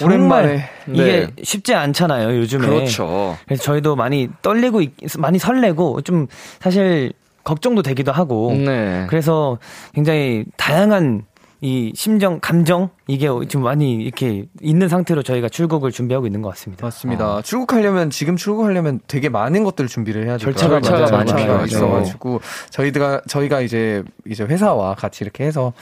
[0.00, 0.68] 오랜만에.
[0.88, 1.42] 이게 네.
[1.42, 2.66] 쉽지 않잖아요, 요즘에.
[2.66, 3.36] 그렇죠.
[3.46, 6.28] 그래서 저희도 많이 떨리고, 있- 많이 설레고, 좀
[6.60, 7.12] 사실
[7.42, 8.52] 걱정도 되기도 하고.
[8.54, 9.06] 네.
[9.08, 9.58] 그래서
[9.94, 11.22] 굉장히 다양한
[11.60, 16.86] 이 심정, 감정, 이게 좀 많이 이렇게 있는 상태로 저희가 출국을 준비하고 있는 것 같습니다.
[16.86, 17.42] 맞습니다.
[17.42, 20.38] 출국하려면 지금 출국하려면 되게 많은 것들을 준비를 해야 돼요.
[20.38, 21.34] 절차가 절차가 많죠.
[21.34, 21.64] 많죠.
[21.64, 22.40] 있어가지고
[22.70, 25.72] 저희가 저희가 이제 이제 회사와 같이 이렇게 해서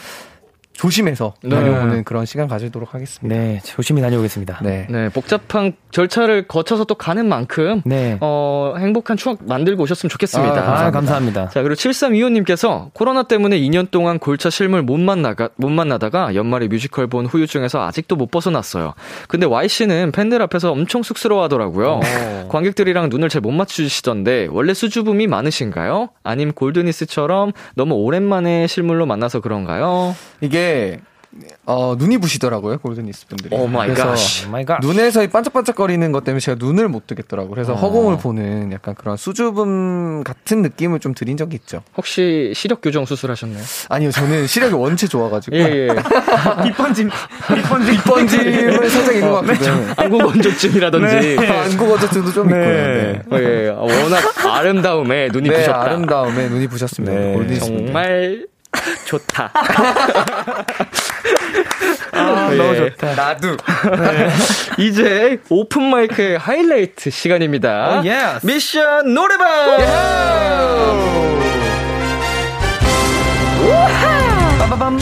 [0.76, 1.50] 조심해서 네.
[1.56, 3.34] 다녀오는 그런 시간 가지도록 하겠습니다.
[3.34, 4.60] 네, 조심히 다녀오겠습니다.
[4.62, 4.86] 네.
[4.90, 8.18] 네, 복잡한 절차를 거쳐서 또 가는 만큼 네.
[8.20, 10.86] 어, 행복한 추억 만들고 오셨으면 좋겠습니다.
[10.86, 11.48] 아, 감사합니다.
[11.48, 17.06] 자, 그리고 7325님께서 코로나 때문에 2년 동안 골차 실물 못 만나가, 못 만나다가 연말에 뮤지컬
[17.06, 18.92] 본 후유증에서 아직도 못 벗어났어요.
[19.28, 22.00] 근데 Y씨는 팬들 앞에서 엄청 쑥스러워 하더라고요.
[22.48, 26.08] 관객들이랑 눈을 잘 못 맞추시던데, 원래 수줍음이 많으신가요?
[26.24, 30.16] 아님 골든니스처럼 너무 오랜만에 실물로 만나서 그런가요?
[30.40, 30.65] 이게
[31.66, 33.54] 어, 눈이 부시더라고요 골든니스 분들이.
[33.54, 34.46] oh my 그래서 god.
[34.46, 34.78] Oh my god.
[34.80, 37.50] 눈에서 이 반짝반짝거리는 것 때문에 제가 눈을 못 뜨겠더라고요.
[37.52, 37.76] 그래서 어.
[37.76, 41.82] 허공을 보는 약간 그런 수줍음 같은 느낌을 좀 드린 적이 있죠.
[41.98, 43.62] 혹시 시력 교정 수술하셨나요?
[43.90, 45.88] 아니요, 저는 시력이 원체 좋아가지고 예, 예.
[46.64, 47.10] 빛번짐,
[47.54, 49.86] 빛번짐, 빛번짐은 살짝 있는 것 같거든요.
[49.94, 51.36] 안구 건조증이라든지.
[51.38, 52.62] 안구 건조증도 좀 있고요.
[52.64, 53.22] 네.
[53.30, 55.82] 어, 예, 워낙 아름다움에 눈이 네, 부셨다.
[55.82, 57.14] 아름다움에 눈이 부셨습니다.
[57.14, 57.86] 네, 골든니스 분들.
[57.86, 58.46] 정말
[59.06, 59.50] 좋다.
[62.12, 62.56] 아, 예.
[62.56, 63.14] 너무 좋다.
[63.14, 63.56] 나도.
[64.78, 68.00] 이제 오픈 마이크의 하이라이트 시간입니다.
[68.00, 68.46] 오, yes.
[68.46, 69.46] 미션 노래방!
[74.58, 74.98] 빠바밤.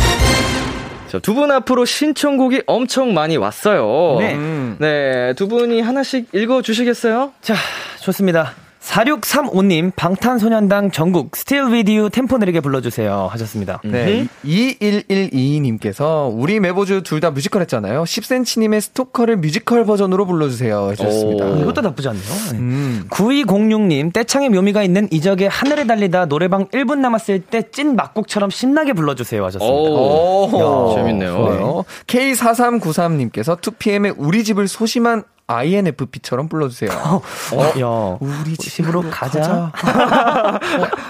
[1.09, 4.17] 자, 두 분 앞으로 신청곡이 엄청 많이 왔어요.
[4.19, 4.35] 네.
[4.35, 4.77] 음.
[4.81, 7.33] 네, 두 분이 하나씩 읽어 주시겠어요?
[7.41, 7.55] 자,
[8.01, 8.53] 좋습니다.
[8.85, 13.29] 4635님, 방탄소년단 정국 Still With You 템포 느리게 불러주세요.
[13.33, 13.81] 하셨습니다.
[13.85, 14.27] 네.
[14.45, 18.03] 21122님께서 우리 메보즈 둘 다 뮤지컬 했잖아요.
[18.05, 20.91] 10cm님의 스토커를 뮤지컬 버전으로 불러주세요.
[20.91, 21.47] 해주셨습니다.
[21.47, 21.57] 오.
[21.63, 22.25] 이것도 나쁘지 않네요.
[22.53, 22.59] 네.
[22.59, 23.05] 음.
[23.09, 29.43] 9206님, 떼창의 묘미가 있는 이적의 하늘을 달리다 노래방 1분 남았을 때 찐 막곡처럼 신나게 불러주세요.
[29.47, 29.75] 하셨습니다.
[29.75, 30.95] 오, 오.
[30.95, 31.33] 재밌네요.
[31.33, 31.85] 좋아요.
[32.07, 36.91] K4393님께서 2PM의 우리 집을 소심한 INFP처럼 불러주세요.
[37.55, 39.65] 어, 야, 우리 집으로 가자.
[39.65, 39.71] 어,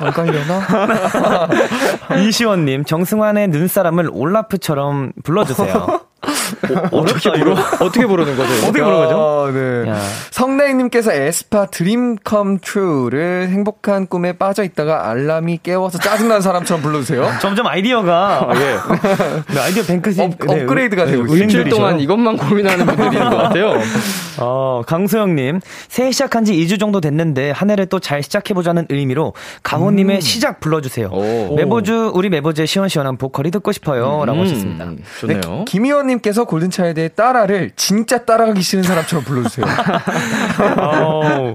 [0.01, 1.49] 안 갈려나?
[2.27, 6.01] 이시원님, 정승환의 눈사람을 올라프처럼 불러주세요.
[6.91, 8.53] 어떻게 부르, 어떻게 부르는 거죠?
[8.67, 9.19] 어떻게 부르는 거죠?
[9.19, 9.91] 아, 네.
[9.91, 9.99] 야.
[10.31, 17.27] 성나이님께서 에스파 Dreams Come True를 행복한 꿈에 빠져 있다가 알람이 깨워서 짜증난 사람처럼 불러주세요.
[17.41, 18.59] 점점 아이디어가 예.
[19.55, 21.39] 네, 아이디어 뱅크 씨 업- 업그레이드가 되고 있어요.
[21.39, 21.69] 일주일.
[21.69, 23.75] 동안 이것만 고민하는 분들이 있는 것 같아요.
[24.39, 30.21] 어, 강소영님, 새해 시작한 지 2주 정도 됐는데, 한 해를 또 잘 시작해보자는 의미로, 가호님의
[30.21, 31.09] 시작 불러주세요.
[31.13, 31.55] 오.
[31.57, 34.25] 메보즈, 우리 메보즈의 시원시원한 보컬이 듣고 싶어요.
[34.27, 34.85] 라고 하셨습니다.
[34.87, 35.41] 음, 좋네요.
[35.41, 39.67] 네, 김희원님께서 골든차일드의 따라를 진짜 따라가기 싫은 사람처럼 불러주세요.
[40.79, 41.55] 어,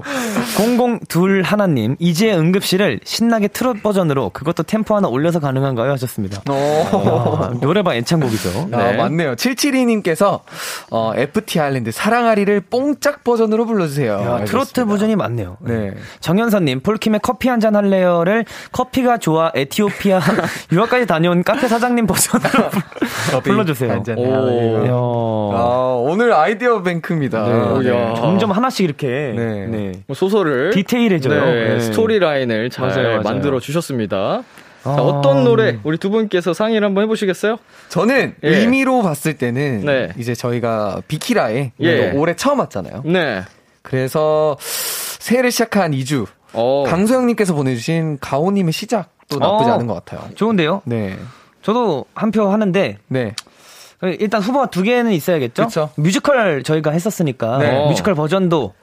[1.08, 5.90] 002 하나님, izi 응급실을 신나게 트롯 버전으로 그것도 템포 하나 올려서 가능한가요?
[5.92, 6.42] 하셨습니다.
[6.46, 8.68] 아, 노래방 애창곡이죠.
[8.72, 8.96] 아, 네.
[8.96, 9.36] 맞네요.
[9.36, 10.40] 772님께서
[10.90, 14.12] 어, FT 아일랜드 사랑앓이를 뽕짝 버전으로 불러주세요.
[14.12, 14.84] 야, 트로트.
[14.84, 15.56] 버전이 많네요.
[15.60, 15.92] 네.
[16.20, 20.18] 정현선님, 폴킴의 커피 한 잔 할래요를 커피가 좋아 에티오피아
[20.72, 22.70] 유학까지 다녀온 카페 사장님 버전으로
[23.44, 24.02] 불러주세요.
[24.16, 24.79] 오.
[24.84, 25.50] 해요.
[25.52, 25.58] 이야.
[25.58, 27.78] 아, 오늘 아이디어 뱅크입니다.
[27.82, 27.88] 네.
[27.90, 28.14] 야.
[28.14, 29.06] 점점 하나씩 이렇게
[29.36, 29.66] 네.
[29.66, 29.92] 네.
[30.06, 31.44] 뭐 소설을 디테일해져요.
[31.44, 31.80] 네, 네.
[31.80, 33.20] 스토리 라인을 잘 맞아요, 맞아요.
[33.22, 34.42] 만들어 주셨습니다.
[34.82, 34.94] 자, 아.
[34.94, 37.58] 어떤 노래 우리 두 분께서 상의를 한번 해보시겠어요?
[37.90, 38.48] 저는 예.
[38.48, 40.08] 의미로 봤을 때는 네.
[40.16, 42.10] 이제 저희가 비키라에 예.
[42.12, 43.02] 올해 처음 왔잖아요.
[43.04, 43.42] 네.
[43.82, 46.84] 그래서 새해를 시작한 2주 어.
[46.86, 49.74] 강소영님께서 보내주신 가호님의 시작 도 나쁘지 어.
[49.74, 50.28] 않은 것 같아요.
[50.34, 50.82] 좋은데요?
[50.86, 51.16] 네,
[51.62, 53.34] 저도 한 표 하는데 네,
[54.02, 55.66] 일단 후보가 두 개는 있어야겠죠?
[55.66, 55.90] 그쵸.
[55.96, 57.86] 뮤지컬 저희가 했었으니까 네.
[57.88, 58.74] 뮤지컬 버전도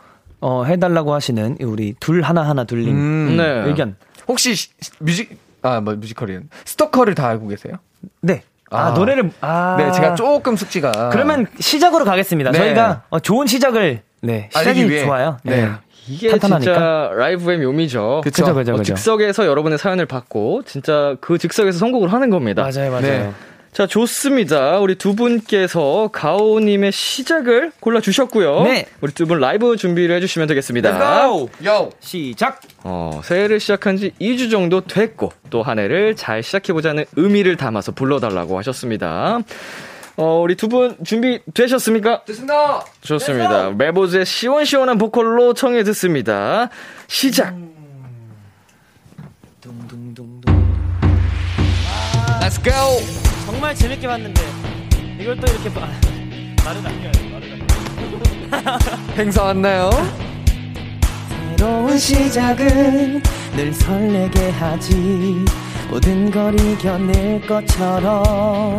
[0.41, 3.43] 어, 해달라고 하시는 우리 둘 하나 하나 둘님 음, 네.
[3.68, 3.95] 의견.
[4.28, 6.41] 혹시 시- 뮤직 아뭐 뮤지컬이요?
[6.65, 7.74] 스토커를 다 알고 계세요?
[8.22, 8.43] 네.
[8.70, 8.91] 아, 아.
[8.91, 12.51] 노래를 아 네, 제가 조금 숙지가 그러면 시작으로 가겠습니다.
[12.51, 12.57] 네.
[12.59, 15.03] 저희가 어, 좋은 시작을 네 시작이 위해.
[15.05, 15.38] 좋아요.
[15.43, 15.63] 네.
[15.65, 15.72] 네.
[16.09, 16.72] 이게 탄탄하니까.
[16.74, 18.22] 진짜 라이브의 묘미죠.
[18.24, 18.43] 그쵸.
[18.43, 18.84] 그죠, 그죠, 어.
[18.84, 22.61] 즉석에서 여러분의 사연을 받고 진짜 그 즉석에서 선곡을 하는 겁니다.
[22.63, 23.34] 맞아요, 맞아요.
[23.78, 23.84] 네.
[23.84, 24.80] 자, 좋습니다.
[24.80, 28.63] 우리 두 분께서 가호님의 시작을 골라주셨고요.
[28.63, 28.88] 네.
[29.01, 30.89] 우리 두 분 라이브 준비를 해주시면 되겠습니다.
[31.65, 32.59] 요 시작.
[32.84, 38.57] 어, 새해를 시작한 지 2주 정도 됐고, 또 한 해를 잘 시작해보자는 의미를 담아서 불러달라고
[38.57, 39.39] 하셨습니다.
[40.15, 42.23] 어, 우리 두 분 준비 되셨습니까?
[42.25, 42.84] 됐습니다.
[43.01, 43.69] 좋습니다.
[43.71, 46.69] 메보즈의 시원시원한 보컬로 청해 듣습니다.
[47.07, 47.53] 시작!
[52.41, 53.26] Let's go.
[53.47, 54.41] 정말 재밌게 봤는데
[55.21, 55.87] 이걸 또 이렇게 봐.
[56.65, 57.11] 말을 남겨요.
[57.31, 57.49] 말을
[58.49, 58.77] 남겨요.
[59.15, 59.89] 행사 왔나요?
[61.55, 63.23] 새로운 시작은
[63.55, 65.45] 늘 설레게 하지
[65.89, 68.77] 모든 걸 이겨낼 것처럼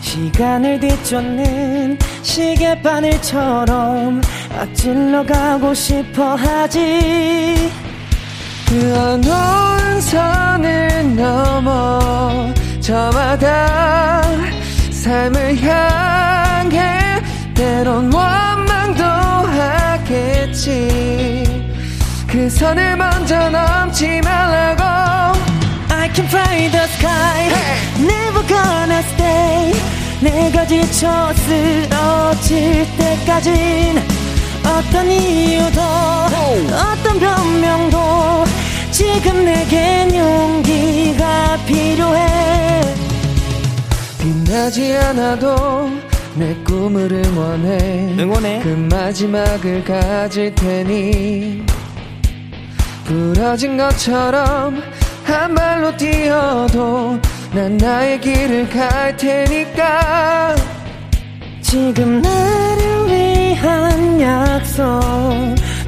[0.00, 4.20] 시간을 뒤쫓는 시계바늘처럼
[4.60, 7.68] 앞질러 가고 싶어 하지
[8.74, 14.20] 그 어두운 선을 넘어 저마다
[14.90, 17.22] 삶을 향해
[17.54, 19.04] 때론 원망도
[19.84, 20.74] 하겠지.
[22.26, 24.82] 그 선을 먼저 넘지 말라고.
[25.90, 27.52] I can fly the sky.
[28.00, 29.72] Never gonna stay.
[30.20, 34.02] 내가 지쳐 쓰러질 때까진
[34.66, 35.80] 어떤 이유도
[36.72, 38.44] 어떤 변명도
[38.94, 42.94] 지금 내겐 용기가 필요해.
[44.20, 45.90] 빛나지 않아도
[46.36, 48.14] 내 꿈을 응원해.
[48.16, 48.60] 응원해.
[48.62, 51.64] 그 마지막을 가질 테니.
[53.04, 54.80] 부러진 것처럼
[55.24, 57.18] 한 발로 뛰어도
[57.52, 60.54] 난 나의 길을 갈 테니까.
[61.62, 64.84] 지금 나를 위한 약속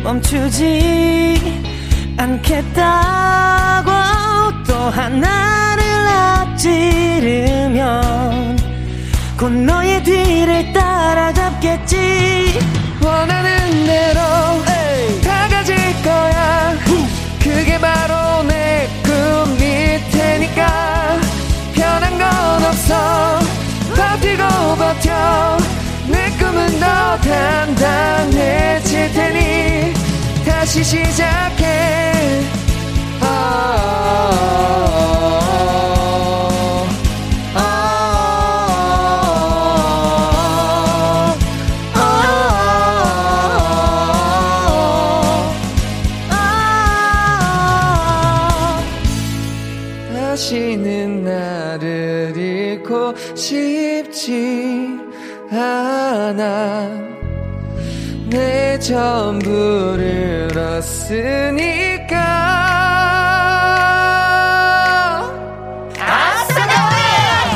[0.02, 1.25] 멈추지
[2.26, 3.90] 않겠다고
[4.66, 5.84] 또 하나를
[6.58, 7.86] 앞지르면
[9.38, 12.58] 곧 너의 뒤를 따라잡겠지.
[13.00, 14.18] 원하는 대로
[15.22, 16.74] 다 가질 거야.
[17.38, 21.20] 그게 바로 내 꿈일 테니까.
[21.74, 22.28] 변한 건
[22.64, 23.38] 없어.
[23.94, 24.42] 버티고
[24.76, 25.58] 버텨.
[26.08, 29.94] 내 꿈은 더 단단해질 테니
[30.46, 31.66] 다시 시작해.
[33.20, 33.26] 아,
[34.92, 35.95] 아,
[61.06, 62.16] 얻으니까.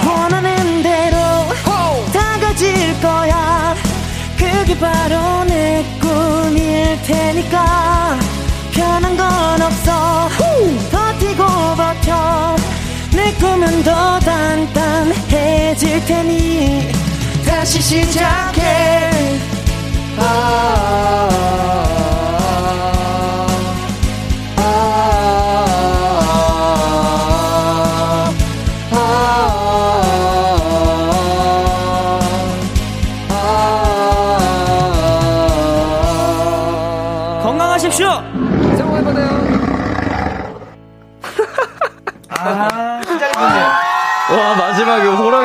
[0.07, 1.17] 원하는 대로
[2.13, 3.75] 다 가질 거야.
[4.39, 8.19] 그게 바로 내 꿈일 테니까.
[8.73, 10.29] 변한 건 없어.
[10.93, 11.45] 버티고
[11.77, 12.57] 버텨.
[13.13, 16.93] 내 꿈은 더 단단해질 테니.
[17.45, 19.11] 다시 시작해.
[20.19, 21.70] 아, 아,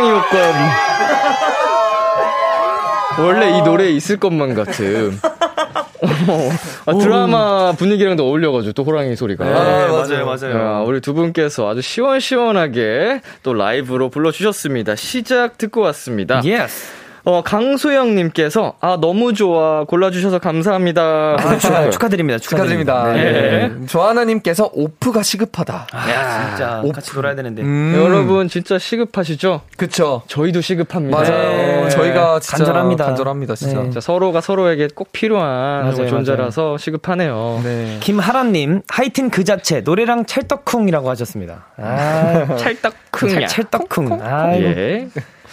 [0.06, 0.36] 호랑이 효과
[3.18, 5.18] 원래 이 노래에 있을 것만 같은.
[6.28, 6.50] 어,
[6.86, 9.44] 아, 드라마 분위기랑도 어울려가지고 또 호랑이 소리가.
[9.46, 10.56] 네, 맞아요, 맞아요.
[10.56, 14.96] 야, 우리 두 분께서 아주 시원시원하게 또 라이브로 불러주셨습니다.
[14.96, 16.42] 시작 듣고 왔습니다.
[16.44, 17.05] yes.
[17.28, 22.38] 어, 강소영님께서 아 너무 좋아 골라주셔서 감사합니다 아, 축하, 축하드립니다.
[22.40, 23.12] 축하드립니다.
[23.14, 23.68] 네.
[23.70, 23.86] 네.
[23.88, 25.88] 조하나님께서 오프가 시급하다.
[25.92, 27.64] 아, 진짜 같이 놀아야 되는데.
[27.64, 29.62] 음, 여러분 진짜 시급하시죠?
[29.76, 30.22] 그쵸.
[30.28, 31.84] 저희도 시급합니다 맞아요.
[31.84, 31.90] 네.
[31.90, 33.06] 저희가 진짜 간절합니다.
[33.06, 33.78] 간절합니다, 진짜.
[33.78, 33.84] 네.
[33.84, 37.62] 진짜 서로가 서로에게 꼭 필요한 맞아요, 존재라서 시급하네요.
[37.64, 37.98] 네.
[38.02, 41.66] 김하란님, 하이틴 그 자체, 노래랑 찰떡쿵이라고 하셨습니다.
[41.78, 43.48] 아, 찰떡쿵이야.
[43.48, 44.20] 찰- 찰떡쿵.
[44.22, 44.68] 아이고.
[44.68, 45.08] 예.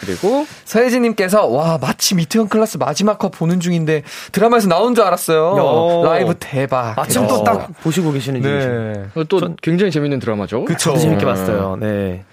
[0.04, 5.56] 그리고 서혜진님께서 와 마침 이태원 클래스 마지막 화 보는 중인데 드라마에서 나온 줄 알았어요.
[5.56, 6.02] 요.
[6.04, 6.98] 라이브 대박.
[6.98, 8.42] 아침 또딱 보시고 계시는.
[8.42, 9.22] 네.
[9.28, 10.64] 또 굉장히 재밌는 드라마죠.
[10.64, 10.96] 그쵸.
[10.96, 11.76] 재밌게 봤어요.
[11.80, 12.24] 네.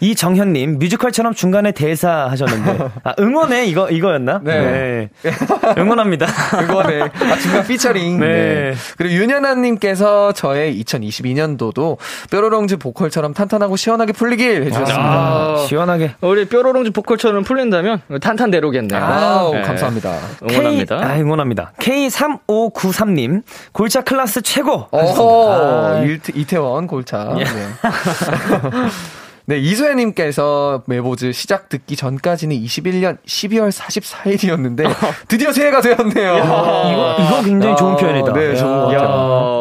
[0.00, 4.40] 이정현님 뮤지컬처럼 중간에 대사 하셨는데 아 응원해 이거 이거였나?
[4.42, 5.08] 네.
[5.78, 6.26] 응원합니다.
[6.26, 7.00] 그거네.
[7.02, 8.20] 아, 중간 피처링.
[8.20, 8.26] 네.
[8.26, 8.74] 네.
[8.96, 11.96] 그리고 윤현아님께서 저의 2022년도도
[12.30, 15.00] 뾰로롱즈 보컬처럼 탄탄하고 시원하게 풀리길 해주셨습니다.
[15.00, 16.14] 아, 시원하게.
[16.20, 19.00] 우리 뾰로롱즈 보컬처럼 풀린다면 탄탄대로겠네요.
[19.00, 19.62] wow, 네.
[19.62, 20.18] 감사합니다.
[20.50, 20.96] 응원합니다.
[20.98, 21.72] K, 아, 응원합니다.
[21.78, 23.42] K3593님
[23.72, 24.86] 골차 클래스 최고.
[24.90, 26.00] 어허, 아.
[26.02, 27.34] 일- 이태원 골차.
[27.36, 27.44] 네.
[29.46, 34.90] 네, 이소연님께서 메보즈 시작 듣기 전까지는 21년 12월 44일이었는데
[35.28, 36.38] 드디어 새해가 되었네요.
[36.38, 38.32] 이거 이거 굉장히 좋은 아, 표현이다.
[38.32, 39.54] 네, 좋은 것 야, 같아요.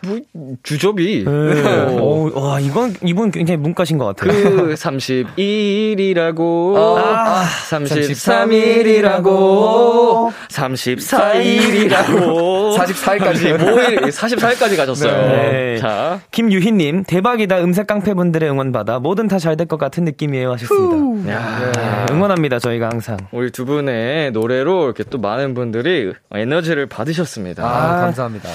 [0.00, 0.20] 뭐,
[0.62, 1.24] 주접이.
[1.24, 1.30] 네.
[2.00, 2.30] 오.
[2.34, 4.32] 어, 와 이건 이분 굉장히 문과신 것 같아요.
[4.32, 13.56] 그 31일이라고 아, 33일이라고 34일이라고 44일까지.
[13.58, 15.12] 5일 44일까지 가셨어요.
[15.28, 15.78] 네.
[15.78, 21.32] 자, 김유희님 대박이다 음색 깡패분들의 응원 받아 뭐든 다 잘 될 것 같은 느낌이에요 하셨습니다.
[21.32, 23.16] 야, 네, 응원합니다 저희가 항상.
[23.32, 27.62] 우리 두 분의 노래로 이렇게 또 많은 분들이 에너지를 받으셨습니다.
[27.64, 28.48] 아, 감사합니다.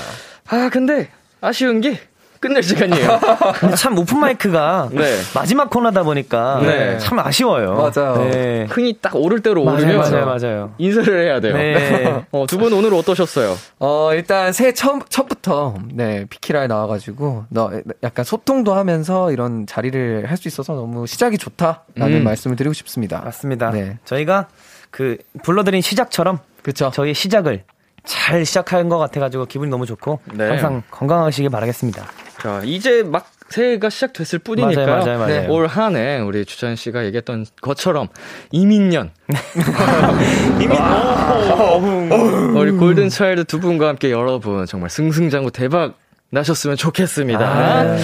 [0.49, 1.09] 아, 근데
[1.41, 1.99] 아쉬운 게
[2.43, 3.19] 끝낼 시간이에요.
[3.59, 5.15] 근데 참 오픈마이크가 네.
[5.33, 6.97] 마지막 코너다 보니까 네.
[6.97, 7.73] 참 아쉬워요.
[7.75, 8.17] 맞아요.
[8.29, 8.65] 네.
[8.69, 10.73] 흥이 딱 오를 대로 맞아요, 오르면 맞아요, 맞아요.
[10.77, 11.53] 인사를 해야 돼요.
[11.55, 12.25] 네.
[12.31, 13.55] 어, 두 분 오늘 어떠셨어요?
[13.79, 17.71] 어, 일단 새해 첫, 첫부터, 네, 피키라에 나와가지고, 너,
[18.03, 22.23] 약간 소통도 하면서 이런 자리를 할 수 있어서 너무 시작이 좋다라는 음.
[22.25, 23.21] 말씀을 드리고 싶습니다.
[23.23, 23.69] 맞습니다.
[23.71, 23.97] 네.
[24.03, 24.47] 저희가
[24.91, 26.91] 그 불러드린 시작처럼 그쵸.
[26.93, 27.63] 저희의 시작을
[28.03, 30.49] 잘 시작한 것 같아가지고 기분이 너무 좋고 네.
[30.49, 32.03] 항상 건강하시길 바라겠습니다.
[32.43, 34.85] 자, 이제 막 새해가 시작됐을 뿐이니까요.
[34.85, 35.41] 맞아요, 맞아요, 맞아요.
[35.43, 38.09] 네, 올 한해 우리 주찬 씨가 얘기했던 것처럼
[38.51, 39.11] 이민년.
[40.59, 45.93] 이민 오, 우리 골든 차일드 두 분과 함께 여러분 정말 승승장구 대박
[46.31, 47.45] 나셨으면 좋겠습니다.
[47.45, 47.97] 아.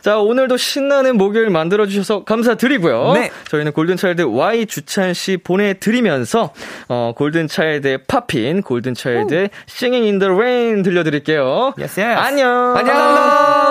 [0.00, 3.12] 자, 오늘도 신나는 목요일 만들어주셔서 감사드리고요.
[3.12, 3.30] 네.
[3.48, 6.52] 저희는 골든차일드 Y 주찬 씨 보내드리면서,
[6.88, 11.74] 어, 골든차일드의 팝인, 골든차일드의 Singing in the Rain 들려드릴게요.
[11.78, 12.18] Yes, yes.
[12.18, 12.76] 안녕.
[12.76, 13.63] 안녕!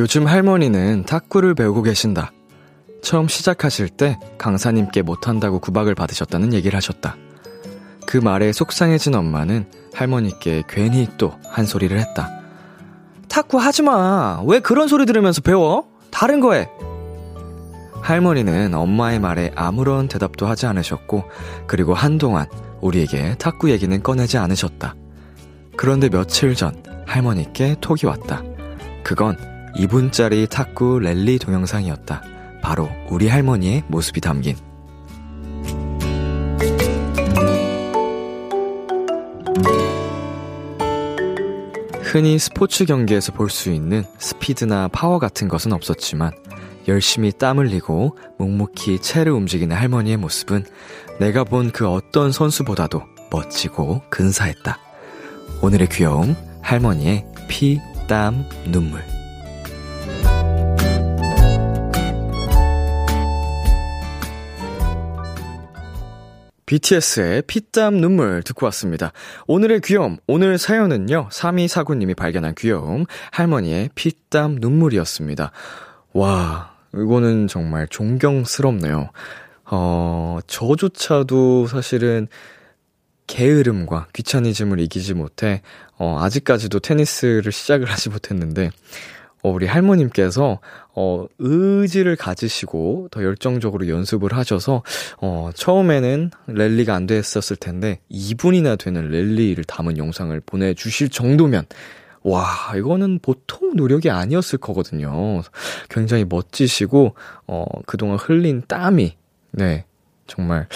[0.00, 2.32] 요즘 할머니는 탁구를 배우고 계신다.
[3.02, 7.18] 처음 시작하실 때 강사님께 못한다고 구박을 받으셨다는 얘기를 하셨다.
[8.06, 12.30] 그 말에 속상해진 엄마는 할머니께 괜히 또 한 소리를 했다.
[13.28, 14.40] 탁구 하지 마.
[14.46, 15.84] 왜 그런 소리 들으면서 배워?
[16.10, 16.70] 다른 거 해.
[18.00, 21.24] 할머니는 엄마의 말에 아무런 대답도 하지 않으셨고,
[21.66, 22.46] 그리고 한동안
[22.80, 24.94] 우리에게 탁구 얘기는 꺼내지 않으셨다.
[25.76, 28.42] 그런데 며칠 전 할머니께 톡이 왔다.
[29.04, 29.36] 그건
[29.76, 32.22] 2분짜리 탁구 랠리 동영상이었다.
[32.62, 34.56] 바로 우리 할머니의 모습이 담긴.
[42.02, 46.32] 흔히 스포츠 경기에서 볼 수 있는 스피드나 파워 같은 것은 없었지만
[46.88, 50.64] 열심히 땀 흘리고 묵묵히 채를 움직이는 할머니의 모습은
[51.20, 54.78] 내가 본 그 어떤 선수보다도 멋지고 근사했다.
[55.62, 59.02] 오늘의 귀여움, 할머니의 피, 땀, 눈물.
[66.70, 69.12] BTS의 피땀 눈물 듣고 왔습니다.
[69.48, 75.50] 오늘의 귀여움, 오늘 사연은요, 3249님이 발견한 귀여움, 할머니의 피땀 눈물이었습니다.
[76.12, 79.10] 와, 이거는 정말 존경스럽네요.
[79.64, 82.28] 어, 저조차도 사실은
[83.26, 85.62] 게으름과 귀차니즘을 이기지 못해,
[85.98, 88.70] 어, 아직까지도 테니스를 시작을 하지 못했는데,
[89.42, 90.60] 어, 우리 할머님께서,
[90.94, 94.82] 어, 의지를 가지시고 더 열정적으로 연습을 하셔서,
[95.20, 101.64] 어, 처음에는 랠리가 안 됐었을 텐데, 2분이나 되는 랠리를 담은 영상을 보내주실 정도면,
[102.22, 105.42] 와, 이거는 보통 노력이 아니었을 거거든요.
[105.88, 107.14] 굉장히 멋지시고,
[107.46, 109.16] 어, 그동안 흘린 땀이,
[109.52, 109.86] 네,
[110.26, 110.66] 정말,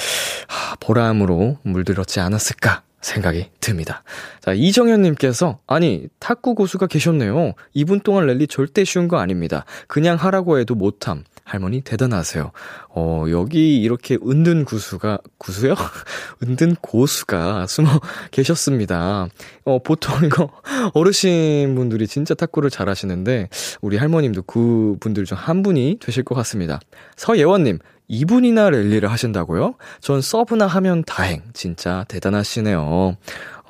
[0.48, 4.02] 하, 보람으로 물들었지 않았을까 생각이 듭니다.
[4.40, 7.52] 자, 이정현님께서, 아니, 탁구 고수가 계셨네요.
[7.76, 9.64] 2분 동안 랠리 절대 쉬운 거 아닙니다.
[9.86, 11.24] 그냥 하라고 해도 못함.
[11.44, 12.52] 할머니 대단하세요.
[12.88, 15.74] 어, 여기 이렇게 은든 구수가, 구수요?
[16.42, 18.00] 은든 고수가 숨어
[18.30, 19.28] 계셨습니다.
[19.66, 20.50] 어, 보통 이거
[20.94, 23.50] 어르신 분들이 진짜 탁구를 잘 하시는데,
[23.82, 26.80] 우리 할머님도 그 분들 중 한 분이 되실 것 같습니다.
[27.16, 27.78] 서예원님,
[28.11, 29.74] 2분이나 랠리를 하신다고요?
[30.00, 31.42] 전 서브나 하면 다행.
[31.52, 33.16] 진짜 대단하시네요.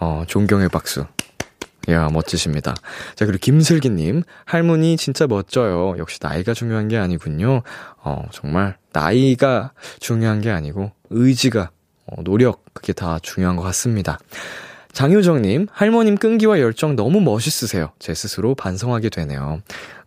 [0.01, 1.07] 어, 존경의 박수.
[1.89, 2.75] 이야, 멋지십니다.
[3.15, 5.97] 자, 그리고 김슬기님, 할머니 진짜 멋져요.
[5.99, 7.63] 역시 나이가 중요한 게 아니군요.
[8.03, 11.71] 어, 정말, 나이가 중요한 게 아니고, 의지가,
[12.07, 14.19] 어, 노력, 그게 다 중요한 것 같습니다.
[14.93, 17.91] 장효정님, 할머님 끈기와 열정 너무 멋있으세요.
[17.99, 19.61] 제 스스로 반성하게 되네요.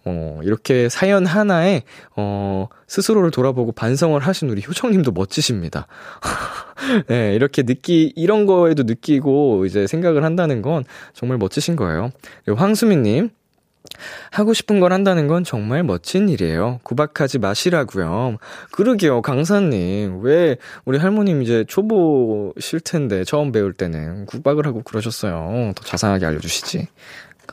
[0.08, 1.84] 어, 이렇게 사연 하나에,
[2.16, 5.88] 어, 스스로를 돌아보고 반성을 하신 우리 효정님도 멋지십니다.
[7.08, 12.12] 네, 이렇게 느끼, 이런 거에도 느끼고 이제 생각을 한다는 건 정말 멋지신 거예요.
[12.46, 13.30] 그리고 황수민님,
[14.32, 16.80] 하고 싶은 걸 한다는 건 정말 멋진 일이에요.
[16.84, 18.38] 구박하지 마시라고요.
[18.72, 20.20] 그러게요, 강사님.
[20.22, 25.72] 왜 우리 할머님 이제 초보실 텐데 처음 배울 때는 구박을 하고 그러셨어요.
[25.76, 26.88] 더 자상하게 알려주시지.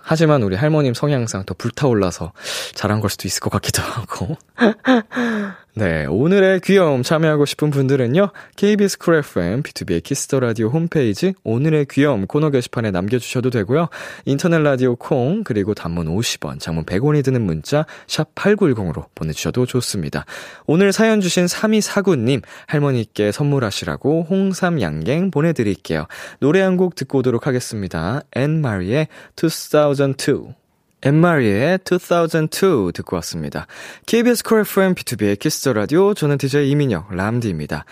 [0.03, 2.33] 하지만 우리 할머님 성향상 더 불타올라서
[2.75, 4.37] 잘한 걸 수도 있을 것 같기도 하고.
[5.77, 12.29] 네, 오늘의 귀여움 참여하고 싶은 분들은요, KBS 쿨 FM, B2B의 키스터 라디오 홈페이지, 오늘의 귀여움
[12.29, 13.89] 코너 게시판에 남겨 주셔도 되고요,
[14.25, 20.27] 인터넷 라디오 콩, 그리고 단문 50원, 장문 100원이 드는 문자, 샵 8910으로 보내 주셔도 좋습니다.
[20.67, 26.07] 오늘 사연 주신 3249 님, 할머니께 선물하시라고 홍삼 양갱 보내 드릴게요.
[26.39, 28.23] 노래 한 곡 듣고 오도록 하겠습니다.
[28.37, 30.64] 앤 마리의 2002.
[31.05, 33.67] 앤 마리의 2002 듣고 왔습니다.
[34.07, 37.85] KBS 콜 FM B2B의 키스터 라디오 저는 DJ 이민혁 람디입니다.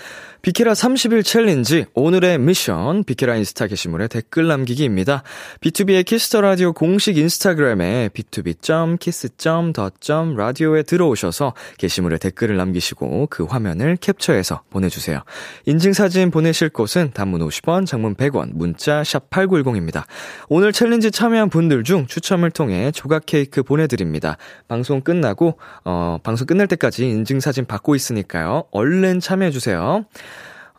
[0.43, 5.23] 비키라 30일 챌린지 오늘의 미션 비키라 인스타 게시물에 댓글 남기기입니다.
[5.61, 15.23] B2B의 키스터 라디오 공식 인스타그램에 btob.kiss.the.radio에 들어오셔서 게시물에 댓글을 남기시고 그 화면을 캡처해서 보내 주세요.
[15.67, 20.07] 인증 사진 보내실 곳은 단문 50원, 장문 100원, 문자 샵 8910입니다.
[20.49, 24.39] 오늘 챌린지 참여한 분들 중 추첨을 통해 조각 케이크 보내 드립니다.
[24.67, 28.65] 방송 끝나고 어, 방송 끝날 때까지 인증 사진 받고 있으니까요.
[28.73, 30.05] 얼른 참여해 주세요.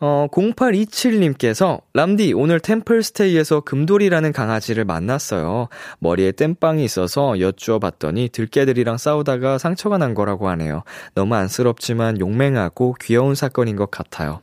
[0.06, 5.68] 어, 0827님께서, 람디, 오늘 템플스테이에서 금돌이라는 강아지를 만났어요.
[5.98, 10.82] 머리에 땜빵이 있어서 여쭈어 봤더니 들개들이랑 싸우다가 상처가 난 거라고 하네요.
[11.14, 14.42] 너무 안쓰럽지만 용맹하고 귀여운 사건인 것 같아요.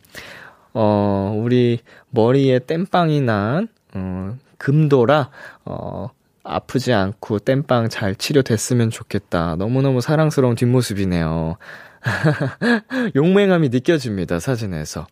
[0.74, 5.30] 어, 우리 머리에 땜빵이 난, 어, 금도라,
[5.66, 6.10] 어,
[6.44, 9.58] 아프지 않고 땜빵 잘 치료됐으면 좋겠다.
[9.58, 11.58] 너무너무 사랑스러운 뒷모습이네요.
[13.16, 15.08] 용맹함이 느껴집니다, 사진에서.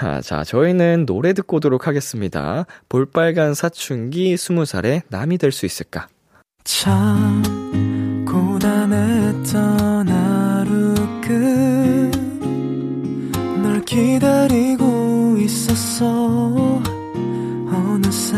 [0.00, 2.66] 아, 자, 저희는 노래 듣고 오도록 하겠습니다.
[2.88, 6.08] 볼빨간 사춘기 20살의 남이 될 수 있을까?
[6.64, 7.42] 참
[8.26, 10.94] 고단했던 하루
[13.52, 16.82] 끝널 기다리고 있었어
[17.72, 18.36] 어느새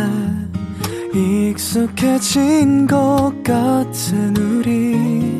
[1.12, 5.39] 익숙해진 것 같은 우리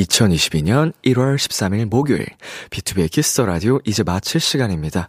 [0.00, 2.26] 2022년 1월 13일 목요일
[2.70, 5.08] B2B의 키스터 라디오 이제 마칠 시간입니다.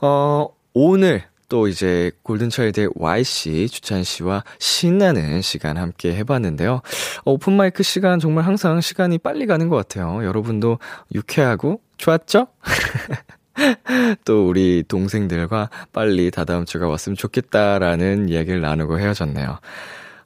[0.00, 6.80] 어, 오늘 또 이제 골든차일드의 Y씨, 주찬씨와 신나는 시간 함께 해봤는데요.
[7.24, 10.24] 어, open mic 시간 정말 항상 시간이 빨리 가는 것 같아요.
[10.24, 10.78] 여러분도
[11.14, 12.48] 유쾌하고 좋았죠?
[14.24, 19.58] 또 우리 동생들과 빨리 다다음 주가 왔으면 좋겠다라는 이야기를 나누고 헤어졌네요.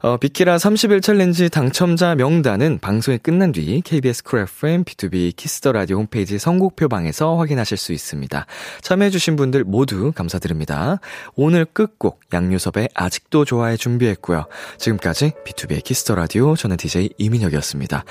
[0.01, 5.99] 어, 비키라 30일 챌린지 당첨자 명단은 방송이 끝난 뒤 KBS 쿨 FM B2B 키스터 라디오
[5.99, 8.47] 홈페이지 선곡표 방에서 확인하실 수 있습니다.
[8.83, 11.01] 참여해주신 분들 모두 감사드립니다.
[11.35, 14.47] 오늘 끝곡 양요섭의 아직도 좋아해 준비했고요.
[14.79, 18.05] 지금까지 B2B의 키스터 라디오 저는 DJ 이민혁이었습니다.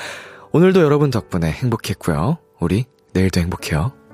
[0.51, 2.38] 오늘도 여러분 덕분에 행복했고요.
[2.59, 4.06] 우리 내일도 행복해요.